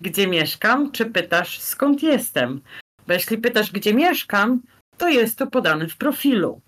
[0.00, 2.60] gdzie mieszkam, czy pytasz, skąd jestem?
[3.06, 4.60] Bo jeśli pytasz, gdzie mieszkam,
[4.96, 6.60] to jest to podane w profilu.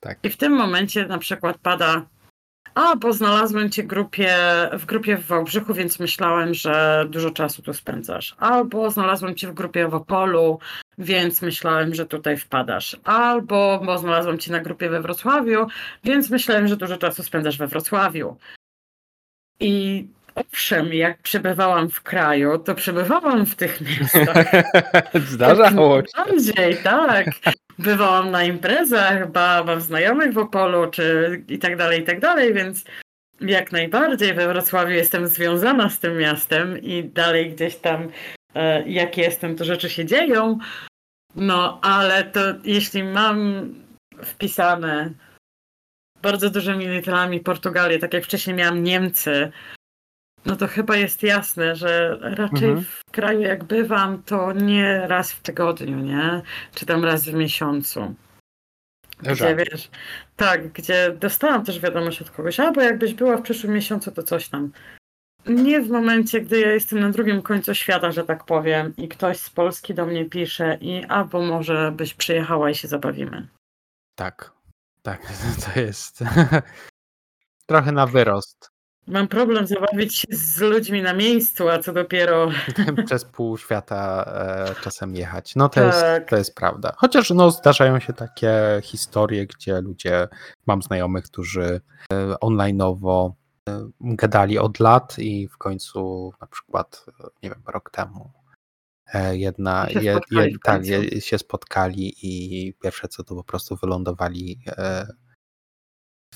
[0.00, 0.18] Tak.
[0.22, 2.06] I w tym momencie na przykład pada,
[2.80, 4.36] a bo znalazłem cię grupie,
[4.72, 8.36] w grupie w Wałbrzychu, więc myślałem, że dużo czasu tu spędzasz.
[8.38, 10.58] Albo znalazłem cię w grupie w Opolu,
[10.98, 12.96] więc myślałem, że tutaj wpadasz.
[13.04, 15.66] Albo bo znalazłem cię na grupie we Wrocławiu,
[16.04, 18.36] więc myślałem, że dużo czasu spędzasz we Wrocławiu.
[19.60, 20.06] I
[20.40, 24.46] owszem, jak przebywałam w kraju, to przebywałam w tych miastach.
[25.32, 26.06] Zdarzało się.
[26.16, 27.26] Bardziej, tak.
[27.78, 32.54] Bywałam na imprezach, ba, mam znajomych w Opolu, czy i tak dalej, i tak dalej,
[32.54, 32.84] więc
[33.40, 38.08] jak najbardziej we Wrocławiu jestem związana z tym miastem i dalej gdzieś tam
[38.54, 40.58] e, jak jestem, to rzeczy się dzieją.
[41.36, 43.68] No, ale to jeśli mam
[44.22, 45.10] wpisane
[46.22, 49.52] bardzo dużymi literami Portugalię, tak jak wcześniej miałam Niemcy,
[50.44, 52.84] no to chyba jest jasne, że raczej Mhm.
[52.84, 56.42] w kraju jak bywam, to nie raz w tygodniu, nie?
[56.74, 58.14] Czy tam raz w miesiącu.
[59.22, 59.90] Gdzie wiesz,
[60.36, 64.48] tak, gdzie dostałam też wiadomość od kogoś, albo jakbyś była w przyszłym miesiącu, to coś
[64.48, 64.72] tam.
[65.46, 69.38] Nie w momencie, gdy ja jestem na drugim końcu świata, że tak powiem, i ktoś
[69.38, 73.48] z Polski do mnie pisze i albo może byś przyjechała i się zabawimy.
[74.14, 74.52] Tak,
[75.02, 75.20] tak,
[75.74, 76.18] to jest
[77.66, 78.69] trochę na wyrost.
[79.06, 82.50] Mam problem zabawić się z ludźmi na miejscu, a co dopiero
[83.06, 85.56] Przez pół świata e, czasem jechać.
[85.56, 85.86] No to, Tak.
[85.86, 86.92] jest, to jest prawda.
[86.96, 90.28] Chociaż no, zdarzają się takie historie, gdzie ludzie,
[90.66, 91.80] mam znajomych, którzy
[92.12, 93.32] e, online'owo
[93.68, 97.06] e, gadali od lat i w końcu na przykład,
[97.42, 98.30] nie wiem, rok temu
[99.14, 103.44] e, jedna, się je, spotkali je, tak, je, się spotkali i pierwsze co to po
[103.44, 105.06] prostu wylądowali e,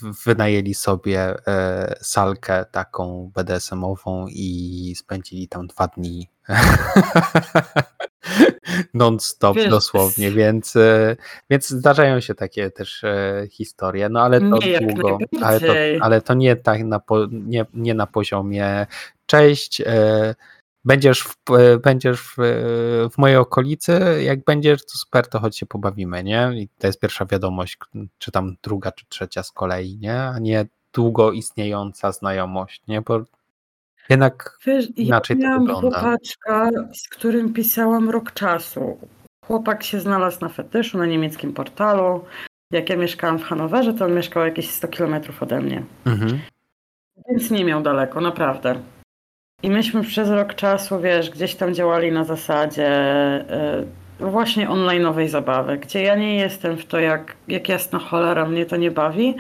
[0.03, 6.31] wynajęli sobie e, salkę taką BDSM-ową i spędzili tam dwa dni
[8.95, 11.17] non-stop dosłownie, więc, e,
[11.51, 16.21] więc zdarzają się takie też e, historie, no ale to Nie, długo, ale to, ale
[16.21, 18.87] to nie tak na, po, nie, nie na poziomie
[19.27, 20.35] cześć, e,
[20.85, 22.43] będziesz, w, e, będziesz w, e,
[23.11, 26.51] w mojej okolicy, jak będziesz, to super, to chodź się pobawimy, nie?
[26.55, 27.79] I to jest pierwsza wiadomość,
[28.19, 30.23] czy tam druga, czy trzecia z kolei, nie?
[30.23, 33.03] A nie długo istniejąca znajomość, nie?
[33.03, 33.21] Bo
[34.09, 36.01] jednak Wiesz, ja Inaczej to miałam wygląda.
[36.01, 38.99] chłopaczka, z którym pisałam rok czasu.
[39.47, 42.25] Chłopak się znalazł na fetyszu na niemieckim portalu.
[42.71, 45.83] Jak ja mieszkałam w Hanowerze, to on mieszkał jakieś 100 kilometrów ode mnie.
[46.05, 46.41] mhm.
[47.29, 48.81] Więc nie miał daleko, naprawdę.
[49.65, 53.85] I myśmy przez rok czasu, wiesz, gdzieś tam działali na zasadzie e,
[54.21, 58.77] właśnie online'owej zabawy, gdzie ja nie jestem w to, jak, jak jasna cholera mnie to
[58.77, 59.35] nie bawi,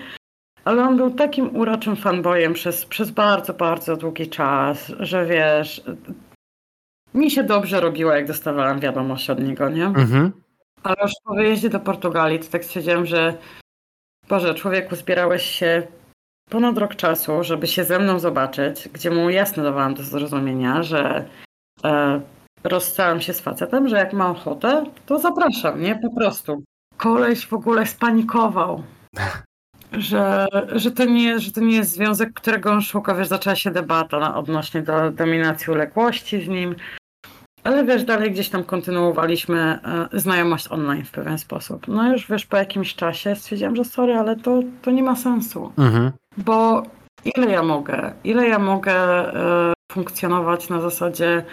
[0.64, 5.82] ale on był takim uroczym fanboyem przez, przez bardzo, bardzo długi czas, że wiesz,
[7.14, 9.86] mi się dobrze robiło, jak dostawałam wiadomość od niego, nie?
[9.86, 10.32] Mhm.
[10.82, 13.34] Ale już po wyjeździe do Portugalii, to tak stwierdziłam, że
[14.28, 15.82] Boże, człowieku, zbierałeś się
[16.50, 21.24] ponad rok czasu, żeby się ze mną zobaczyć, gdzie mu jasno dawałam do zrozumienia, że
[21.84, 22.20] e,
[22.64, 25.96] rozstałam się z facetem, że jak ma ochotę, to zapraszam, nie?
[25.96, 26.62] Po prostu.
[26.96, 28.82] Koleś w ogóle spanikował.
[29.98, 33.14] Że, że, to nie, że to nie jest związek, którego on szuka.
[33.14, 36.74] Wiesz, zaczęła się debata na, odnośnie do dominacji uległości z nim.
[37.64, 39.58] Ale wiesz, dalej gdzieś tam kontynuowaliśmy
[40.12, 41.88] e, znajomość online w pewien sposób.
[41.88, 45.72] No już wiesz, po jakimś czasie stwierdziłam, że sorry, ale to, to nie ma sensu.
[45.78, 46.10] Mhm.
[46.36, 46.82] Bo
[47.24, 48.12] ile ja mogę?
[48.24, 51.44] Ile ja mogę e, funkcjonować na zasadzie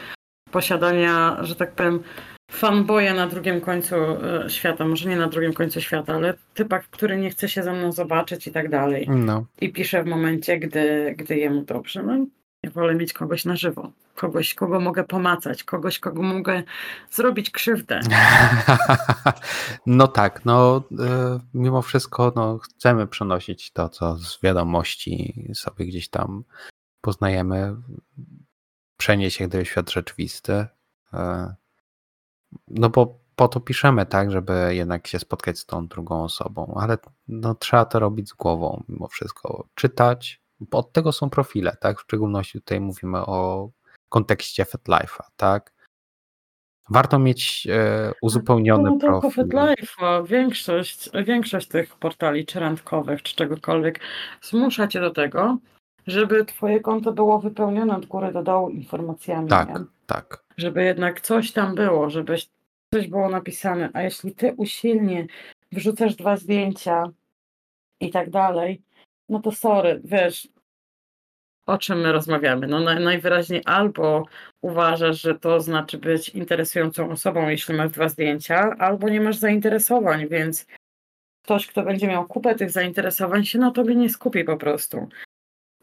[0.51, 2.03] posiadania, że tak powiem,
[2.51, 7.17] fanboya na drugim końcu e, świata, może nie na drugim końcu świata, ale typa, który
[7.17, 9.07] nie chce się ze mną zobaczyć i tak dalej.
[9.09, 9.45] No.
[9.61, 12.03] I pisze w momencie, gdy, gdy jemu dobrze.
[12.03, 12.25] No,
[12.63, 13.91] ja wolę mieć kogoś na żywo.
[14.15, 16.63] Kogoś, kogo mogę pomacać, kogoś, kogo mogę
[17.11, 17.99] zrobić krzywdę.
[19.85, 26.09] No tak, no e, mimo wszystko no, chcemy przenosić to, co z wiadomości sobie gdzieś
[26.09, 26.43] tam
[27.01, 27.75] poznajemy,
[28.97, 30.65] przenieść je do świat rzeczywisty.
[31.13, 31.55] E,
[32.67, 36.97] No bo po to piszemy, tak, żeby jednak się spotkać z tą drugą osobą, ale
[37.27, 39.67] no, trzeba to robić z głową mimo wszystko.
[39.75, 41.99] Czytać, bo od tego są profile, tak?
[41.99, 43.69] W szczególności tutaj mówimy o
[44.09, 45.73] kontekście FetLife'a, tak?
[46.89, 49.45] Warto mieć e, uzupełniony No profil.
[49.45, 53.99] Life, większość, większość tych portali, czy randkowych, czy czegokolwiek,
[54.41, 55.57] zmusza cię do tego,
[56.07, 59.49] żeby twoje konto było wypełnione od góry do dołu informacjami.
[59.49, 59.75] Tak, Nie?
[60.05, 60.43] tak.
[60.57, 62.37] Żeby jednak coś tam było, żeby
[62.93, 63.89] coś było napisane.
[63.93, 65.27] A jeśli ty usilnie
[65.71, 67.03] wrzucasz dwa zdjęcia
[67.99, 68.81] i tak dalej,
[69.31, 70.47] no to sorry, wiesz,
[71.65, 72.67] o czym my rozmawiamy.
[72.67, 74.25] No naj, najwyraźniej albo
[74.61, 80.27] uważasz, że to znaczy być interesującą osobą, jeśli masz dwa zdjęcia, albo nie masz zainteresowań,
[80.27, 80.67] więc
[81.43, 85.09] ktoś, kto będzie miał kupę tych zainteresowań, się na tobie nie skupi po prostu.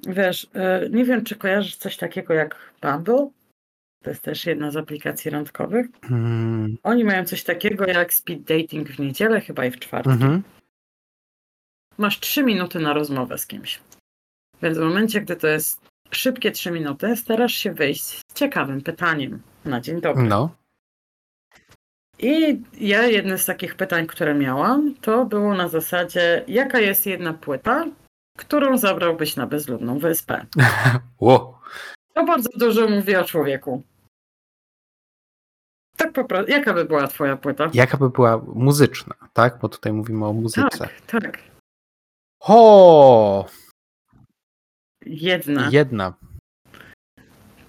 [0.07, 3.31] Wiesz, y, nie wiem, czy kojarzysz coś takiego jak Bumble?
[4.05, 5.87] To jest też jedna z aplikacji randkowych.
[6.11, 10.13] Mm, Oni mają coś takiego jak speed dating w niedzielę, chyba i w czwartek.
[10.13, 10.43] mhm.
[11.99, 13.81] Masz trzy minuty na rozmowę z kimś.
[14.63, 15.81] Więc w momencie, gdy to jest
[16.11, 20.23] szybkie trzy minuty, starasz się wyjść z ciekawym pytaniem na dzień dobry.
[20.23, 20.51] No.
[22.19, 27.35] I ja jedne z takich pytań, które miałam, to było na zasadzie, jaka jest jedna
[27.35, 27.87] płyta,
[28.39, 30.47] którą zabrałbyś na bezludną wyspę?
[31.21, 31.61] Ło.
[32.15, 33.83] To bardzo dużo mówi o człowieku.
[35.97, 36.53] Tak po prostu.
[36.53, 37.71] Jaka by była twoja płyta?
[37.75, 39.59] Jaka by była muzyczna, tak?
[39.59, 40.79] Bo tutaj mówimy o muzyce.
[40.79, 41.48] Tak, tak.
[42.49, 43.47] O,
[45.07, 45.69] Jedna.
[45.73, 46.15] jedna.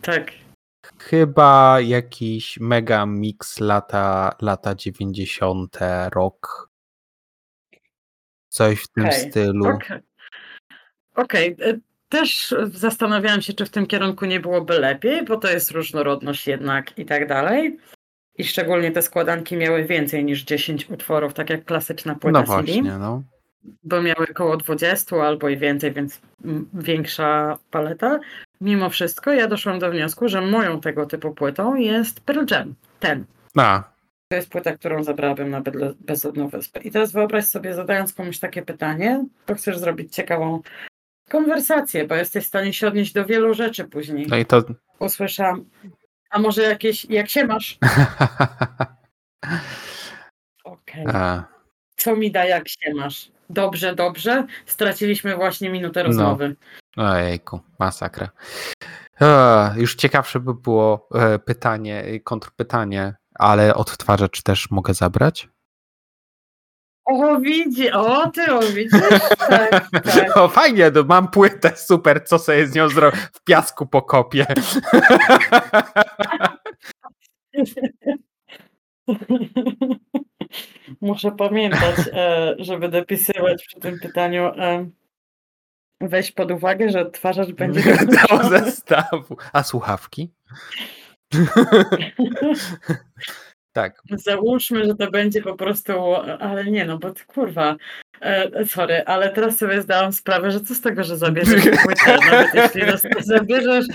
[0.02, 0.32] Tak.
[1.00, 5.78] Chyba jakiś mega mix lata, lata 90.
[6.14, 6.70] rok.
[8.50, 9.68] coś w tym Okej, stylu.
[9.70, 10.00] Okej.
[11.16, 11.56] Okej.
[11.62, 16.48] y, Też zastanawiałam się, czy w tym kierunku nie byłoby lepiej, bo to jest różnorodność
[16.48, 17.78] jednak i tak dalej.
[18.38, 22.54] I szczególnie te składanki miały więcej niż 10 utworów, tak jak klasyczna płyta No CD,
[22.54, 23.24] właśnie, no.
[23.84, 26.22] Bo miały około 20 albo i więcej, więc
[26.74, 28.20] większa paleta.
[28.62, 32.76] Mimo wszystko ja doszłam do wniosku, że moją tego typu płytą jest Pearl Jam.
[33.00, 33.26] Ten.
[33.58, 33.84] A,
[34.30, 35.62] To jest płyta, którą zabrałabym na
[36.00, 36.80] bezludną wyspę.
[36.80, 40.62] I teraz wyobraź sobie, zadając komuś takie pytanie, to chcesz zrobić ciekawą
[41.30, 44.28] konwersację, bo jesteś w stanie się odnieść do wielu rzeczy później.
[44.28, 44.64] no i to...
[45.00, 45.66] Usłyszałam,
[46.30, 47.78] a może jakieś, jak się masz?
[50.64, 51.06] Okej.
[51.14, 51.44] A,
[51.98, 53.32] Co mi da, jak się masz?
[53.50, 54.48] Dobrze, dobrze.
[54.66, 56.56] Straciliśmy właśnie minutę rozmowy.
[56.98, 58.30] Ojejku, masakra.
[59.76, 65.50] Już ciekawsze by było e, pytanie, e, kontrpytanie, ale odtwarzacz też mogę zabrać?
[67.06, 69.02] O, widzi, o, ty o, widzisz?
[69.50, 70.38] Tak, tak.
[70.38, 73.18] O, fajnie, no, mam płytę, super, co sobie z nią zrobię?
[73.18, 74.46] W piasku pokopię.
[81.02, 84.44] Muszę pamiętać, e, żeby dopisywać przy tym pytaniu.
[84.44, 84.90] e,
[86.02, 87.82] Weź pod uwagę, że odtwarzacz będzie
[88.32, 89.38] Do zestawu.
[89.54, 90.30] A słuchawki?
[93.74, 94.02] tak.
[94.12, 97.76] Załóżmy, że to będzie po prostu, ale nie no, bo kurwa,
[98.22, 102.54] e, sorry, ale teraz sobie zdałam sprawę, że co z tego, że zabierzesz płytę, nawet
[102.54, 102.82] jeśli
[103.20, 103.86] zabierzesz,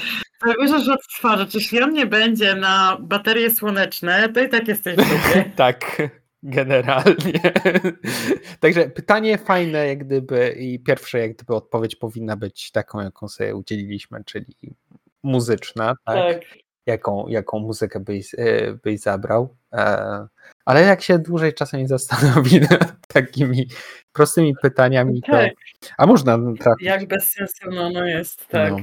[0.46, 5.56] zabierzesz odtwarzacz, jeśli on nie będzie na baterie słoneczne, to i tak jesteś w.
[5.56, 5.96] Tak,
[6.44, 7.40] generalnie.
[8.60, 13.54] Także pytanie fajne, jak gdyby, i pierwsze, jak gdyby odpowiedź powinna być taką, jaką sobie
[13.56, 14.56] udzieliliśmy, czyli
[15.22, 16.16] muzyczna, tak?
[16.16, 16.42] Tak.
[16.86, 19.56] Jaką, jaką muzykę byś, e, byś zabrał.
[19.72, 20.26] E,
[20.64, 23.68] Ale jak się dłużej czasami zastanowi nad takimi
[24.12, 25.32] prostymi pytaniami, to.
[25.32, 25.50] Tak,
[25.98, 26.86] A można trafić.
[26.86, 28.70] jak bez sensu no, jest, tak.
[28.70, 28.78] No.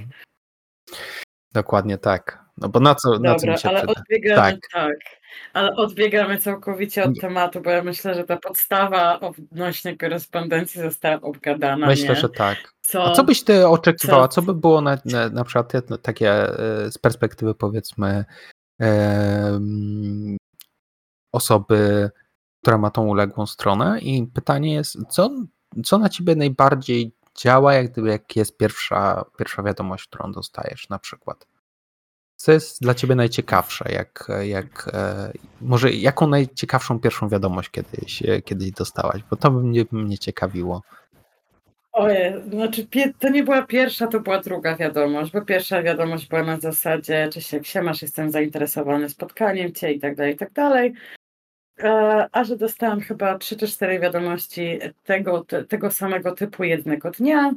[1.53, 2.39] Dokładnie tak.
[2.57, 3.93] No bo na co, na co Dobra, mi się ale przyda?
[4.01, 4.59] odbiegamy, Tak.
[4.74, 5.20] tak.
[5.53, 7.21] Ale odbiegamy całkowicie od Nie.
[7.21, 11.88] tematu, bo ja myślę, że ta podstawa odnośnie korespondencji została obgadana.
[11.88, 12.15] Myślę, nie?
[12.15, 12.73] że tak.
[12.82, 14.27] Co, A co byś ty oczekiwała?
[14.27, 18.25] co- Co by było na, na, na przykład jedno, takie e, z perspektywy powiedzmy
[21.32, 22.09] osoby,
[22.61, 25.29] która ma tą uległą stronę i pytanie jest, co,
[25.86, 30.99] co na ciebie najbardziej działa, jak gdyby jak jest pierwsza, pierwsza wiadomość, którą dostajesz na
[30.99, 31.47] przykład?
[32.41, 33.85] Co jest dla ciebie najciekawsze?
[33.91, 35.31] Jak, jak, e,
[35.61, 39.21] może jaką najciekawszą pierwszą wiadomość kiedyś, e, kiedyś dostałaś?
[39.29, 40.81] Bo to by mnie, mnie ciekawiło.
[41.91, 42.87] Ojej, znaczy
[43.19, 47.41] to nie była pierwsza, to była druga wiadomość, bo pierwsza wiadomość była na zasadzie, czy
[47.41, 50.93] się siemasz, jestem zainteresowany spotkaniem cię i tak dalej, i tak dalej.
[51.79, 57.11] E, A że dostałam chyba trzy czy cztery wiadomości tego, te, tego samego typu jednego
[57.11, 57.51] dnia,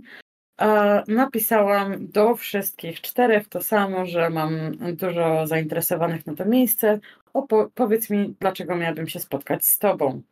[1.09, 7.01] napisałam do wszystkich czterech to samo, że mam dużo zainteresowanych na to miejsce.
[7.35, 10.23] Opo- powiedz mi, dlaczego miałabym się spotkać z tobą.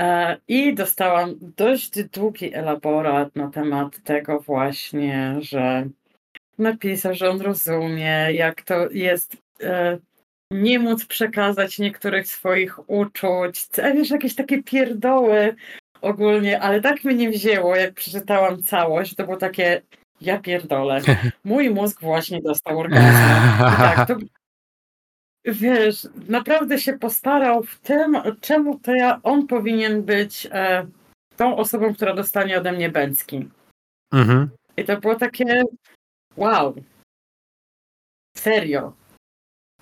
[0.00, 5.88] E, I dostałam dość długi elaborat na temat tego właśnie, że
[6.58, 9.98] napisał, że on rozumie, jak to jest e,
[10.50, 13.66] nie móc przekazać niektórych swoich uczuć.
[13.82, 15.56] A wiesz, jakieś takie pierdoły
[16.02, 19.82] ogólnie, ale tak mnie wzięło, jak przeczytałam całość, to było takie,
[20.20, 21.00] ja pierdolę.
[21.44, 23.16] Mój mózg właśnie dostał orgazm.
[23.58, 24.16] Tak, to,
[25.44, 30.86] wiesz, naprawdę się postarał w tym, czemu to ja, on powinien być e,
[31.36, 33.48] tą osobą, która dostanie ode mnie bęcki.
[34.12, 34.50] Mhm.
[34.76, 35.62] I to było takie,
[36.36, 36.74] wow,
[38.36, 38.92] serio.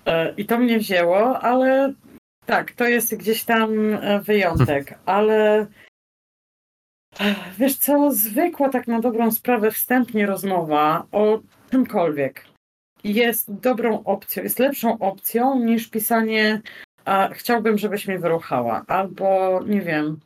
[0.05, 1.93] E, I to mnie wzięło, ale
[2.45, 5.67] tak, to jest gdzieś tam e, wyjątek, ale e,
[7.57, 11.39] wiesz co, zwykła tak na dobrą sprawę wstępnie rozmowa o
[11.71, 12.45] czymkolwiek
[13.03, 16.61] jest dobrą opcją, jest lepszą opcją niż pisanie
[17.05, 20.19] a, chciałbym, żebyś mnie wyruchała, albo nie wiem,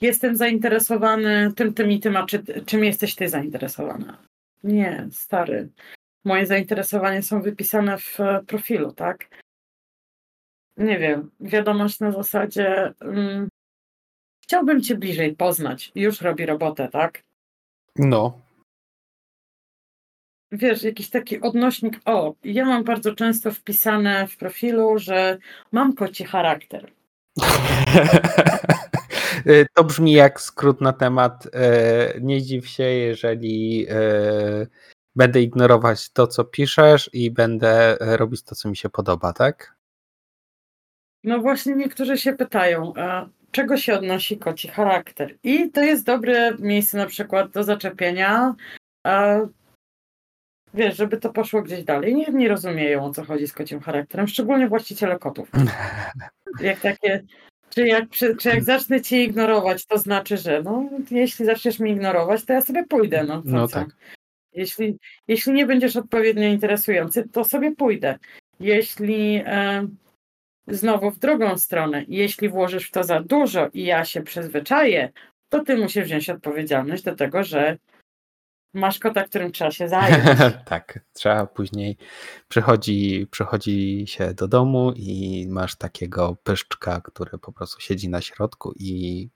[0.00, 4.18] jestem zainteresowany tym, tym i tym, a czy, czym jesteś ty zainteresowana?
[4.64, 5.68] Nie, stary.
[6.24, 9.40] Moje zainteresowania są wypisane w e, profilu, tak?
[10.76, 13.48] Nie wiem, wiadomość na zasadzie mm,
[14.50, 15.92] chciałbym cię bliżej poznać.
[15.94, 17.22] Już robi robotę, tak?
[17.96, 18.40] No.
[20.52, 22.00] wiesz, jakiś taki odnośnik.
[22.04, 25.38] O, ja mam bardzo często wpisane w profilu, że
[25.72, 26.90] mam koci charakter.
[29.74, 31.48] To brzmi jak skrót na temat.
[31.54, 34.66] e, Nie dziw się, jeżeli e,
[35.16, 39.76] będę ignorować to, co piszesz i będę robić to, co mi się podoba, tak?
[41.24, 45.36] No właśnie niektórzy się pytają, a czego się odnosi koci charakter.
[45.42, 48.54] I to jest dobre miejsce na przykład do zaczepienia.
[49.04, 49.36] A
[50.74, 52.14] wiesz, żeby to poszło gdzieś dalej.
[52.14, 55.50] Nie, nie rozumieją o co chodzi z kocim charakterem, szczególnie właściciele kotów.
[56.60, 57.22] Jak takie,
[57.70, 62.44] czy jak, czy jak zacznę cię ignorować, to znaczy, że no, jeśli zaczniesz mnie ignorować,
[62.44, 63.24] to ja sobie pójdę.
[63.24, 63.88] No, no tak.
[64.52, 64.98] Jeśli,
[65.28, 68.18] jeśli nie będziesz odpowiednio interesujący, to sobie pójdę.
[68.60, 69.88] Jeśli e,
[70.70, 75.12] znowu w drugą stronę, jeśli włożysz w to za dużo i ja się przyzwyczaję,
[75.48, 77.78] to ty musisz wziąć odpowiedzialność do tego, że
[78.74, 80.24] masz kota, którym trzeba się zająć.
[80.64, 81.96] tak, trzeba później
[82.48, 88.72] przychodzi, przychodzi się do domu i masz takiego pyszczka, który po prostu siedzi na środku
[88.76, 89.28] i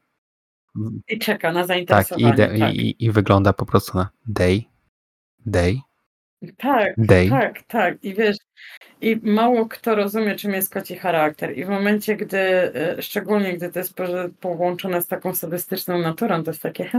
[1.09, 2.37] i czeka na zainteresowanie.
[2.37, 2.75] Tak, i, tak.
[2.75, 4.63] i, i wygląda po prostu na day,
[5.47, 5.81] day,
[6.53, 7.29] tak, day.
[7.31, 8.05] tak, tak.
[8.05, 8.37] I wiesz,
[9.01, 11.59] i mało kto rozumie, czym jest koci charakter.
[11.59, 13.95] I w momencie, gdy, e, szczególnie gdy to jest
[14.41, 16.91] połączone z taką sadystyczną naturą, to jest takie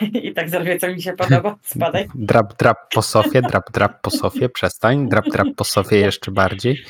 [0.22, 2.08] i tak zrobię, co mi się podoba, spadaj.
[2.14, 6.84] Drap, drap po sofie, drap, drap po sofie, przestań, drap, drap po sofie jeszcze bardziej.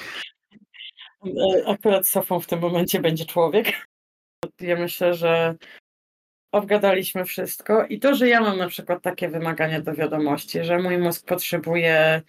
[1.27, 3.67] E, akurat sofą w tym momencie będzie człowiek.
[4.61, 5.55] Ja myślę, że
[6.53, 10.99] obgadaliśmy wszystko i to, że ja mam na przykład takie wymagania do wiadomości, że mój
[10.99, 12.23] mózg potrzebuje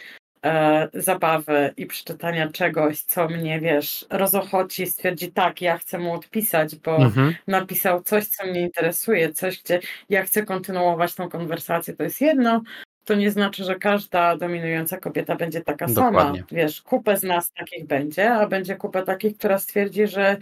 [0.46, 6.76] e, zabawy i przeczytania czegoś, co mnie, wiesz, rozochoci, stwierdzi tak, ja chcę mu odpisać,
[6.76, 7.36] bo mhm.
[7.48, 12.62] napisał coś, co mnie interesuje, coś, gdzie ja chcę kontynuować tą konwersację, to jest jedno,
[13.06, 16.40] to nie znaczy, że każda dominująca kobieta będzie taka Dokładnie.
[16.40, 16.48] sama.
[16.52, 20.38] Wiesz, kupę z nas takich będzie, a będzie kupę takich, która stwierdzi, że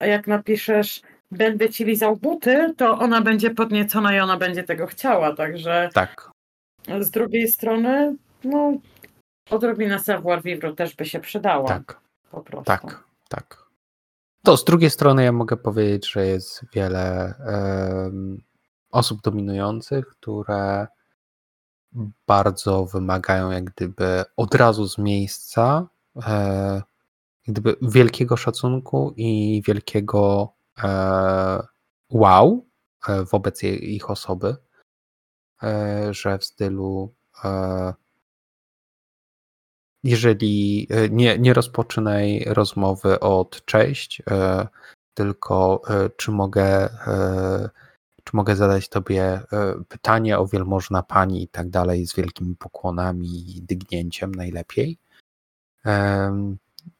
[0.00, 1.02] jak napiszesz
[1.32, 6.30] będę ci lizał buty, to ona będzie podniecona i ona będzie tego chciała, także tak.
[7.00, 8.72] z drugiej strony, no
[9.50, 11.68] odrobina savoir vivre też by się przydała.
[11.68, 12.64] Tak, po prostu.
[12.64, 13.62] Tak, tak.
[14.44, 18.42] To z drugiej strony ja mogę powiedzieć, że jest wiele um,
[18.90, 20.86] osób dominujących, które
[22.26, 25.88] bardzo wymagają jak gdyby od razu z miejsca
[26.26, 26.82] e,
[27.46, 30.52] jak gdyby wielkiego szacunku i wielkiego
[32.10, 32.66] wow
[33.08, 34.56] e, wobec ich osoby,
[35.62, 37.14] e, że w stylu
[40.04, 44.22] jeżeli nie, nie rozpoczynaj rozmowy od cześć,
[45.14, 45.82] tylko
[46.16, 46.88] czy mogę,
[48.24, 49.40] czy mogę zadać tobie
[49.88, 54.98] pytanie o wielmożna pani i tak dalej z wielkimi pokłonami i dygnięciem najlepiej.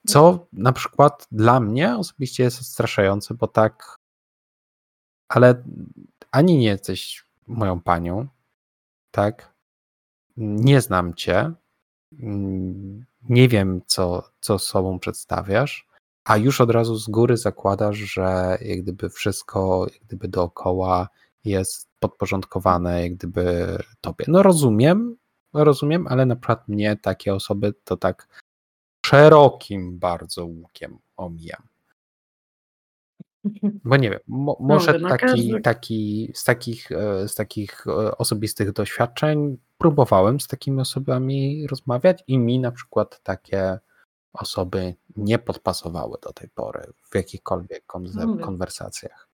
[0.06, 3.96] Co na przykład dla mnie osobiście jest odstraszające, bo tak,
[5.28, 5.62] ale
[6.30, 8.26] ani nie jesteś moją panią,
[9.10, 9.54] tak?
[10.36, 11.52] Nie znam cię,
[13.28, 15.88] nie wiem, co, co sobą przedstawiasz,
[16.24, 21.08] a już od razu z góry zakładasz, że jak gdyby wszystko, jak gdyby dookoła
[21.44, 24.24] jest podporządkowane, jak gdyby tobie.
[24.28, 25.16] No rozumiem,
[25.52, 28.42] rozumiem, ale na przykład mnie takie osoby to tak
[29.12, 31.62] szerokim bardzo łukiem omijam.
[33.84, 38.72] Bo nie wiem, mo, może no, taki, taki, z, takich, e, z takich e, osobistych
[38.72, 43.78] doświadczeń próbowałem z takimi osobami rozmawiać i mi na przykład takie
[44.32, 49.28] osoby nie podpasowały do tej pory w jakichkolwiek kon- konwersacjach.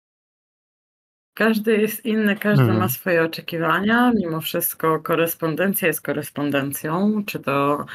[1.34, 2.78] Każdy jest inny, każdy hmm.
[2.78, 4.12] ma swoje oczekiwania.
[4.14, 7.86] Mimo wszystko korespondencja jest korespondencją, czy to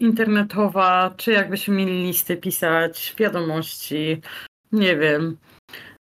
[0.00, 4.20] internetowa, czy jakbyśmy mieli listy pisać, wiadomości,
[4.72, 5.36] nie wiem,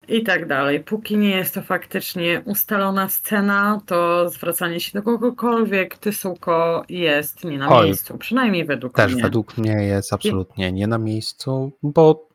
[0.07, 0.79] i tak dalej.
[0.83, 7.57] Póki nie jest to faktycznie ustalona scena, to zwracanie się do kogokolwiek, tysułko jest nie
[7.57, 9.15] na Oj, miejscu, przynajmniej według też mnie.
[9.15, 12.29] Też według mnie jest absolutnie nie na miejscu, bo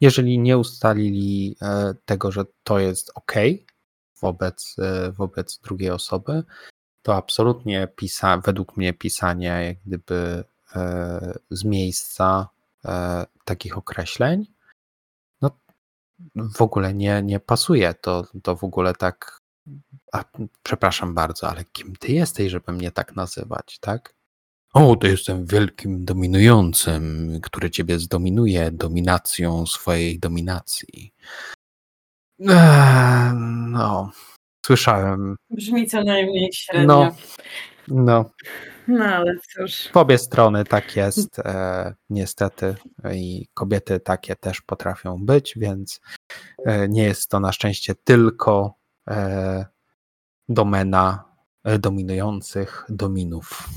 [0.00, 3.32] jeżeli nie ustalili e, tego, że to jest ok
[4.20, 6.42] wobec, e, wobec drugiej osoby,
[7.02, 10.44] to absolutnie pisa, według mnie pisanie jak gdyby
[11.50, 12.48] z miejsca
[12.84, 14.46] e, takich określeń,
[15.42, 15.50] no
[16.54, 17.94] w ogóle nie, nie pasuje.
[17.94, 19.38] To, to w ogóle tak,
[20.12, 20.24] a,
[20.62, 24.14] przepraszam bardzo, ale kim ty jesteś, żeby mnie tak nazywać, tak?
[24.74, 31.12] O, to jestem wielkim dominującym, który ciebie zdominuje dominacją swojej dominacji.
[32.48, 33.32] Eee,
[33.70, 34.10] no,
[34.66, 35.36] Słyszałem.
[35.50, 36.86] Brzmi co najmniej średnio.
[36.86, 37.14] No,
[37.88, 38.30] no.
[38.90, 39.88] No ale cóż.
[39.88, 42.74] W obie strony tak jest, e, niestety.
[43.14, 46.00] I kobiety takie też potrafią być, więc
[46.66, 48.74] e, nie jest to na szczęście tylko
[49.08, 49.66] e,
[50.48, 51.24] domena
[51.64, 53.68] e, dominujących dominów.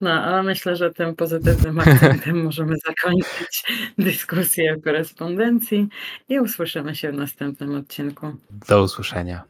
[0.00, 3.64] No, ale myślę, że tym pozytywnym akcentem możemy zakończyć
[3.98, 5.88] dyskusję o korespondencji
[6.28, 8.32] i usłyszymy się w następnym odcinku.
[8.68, 9.44] Do usłyszenia.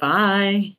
[0.00, 0.77] Bye!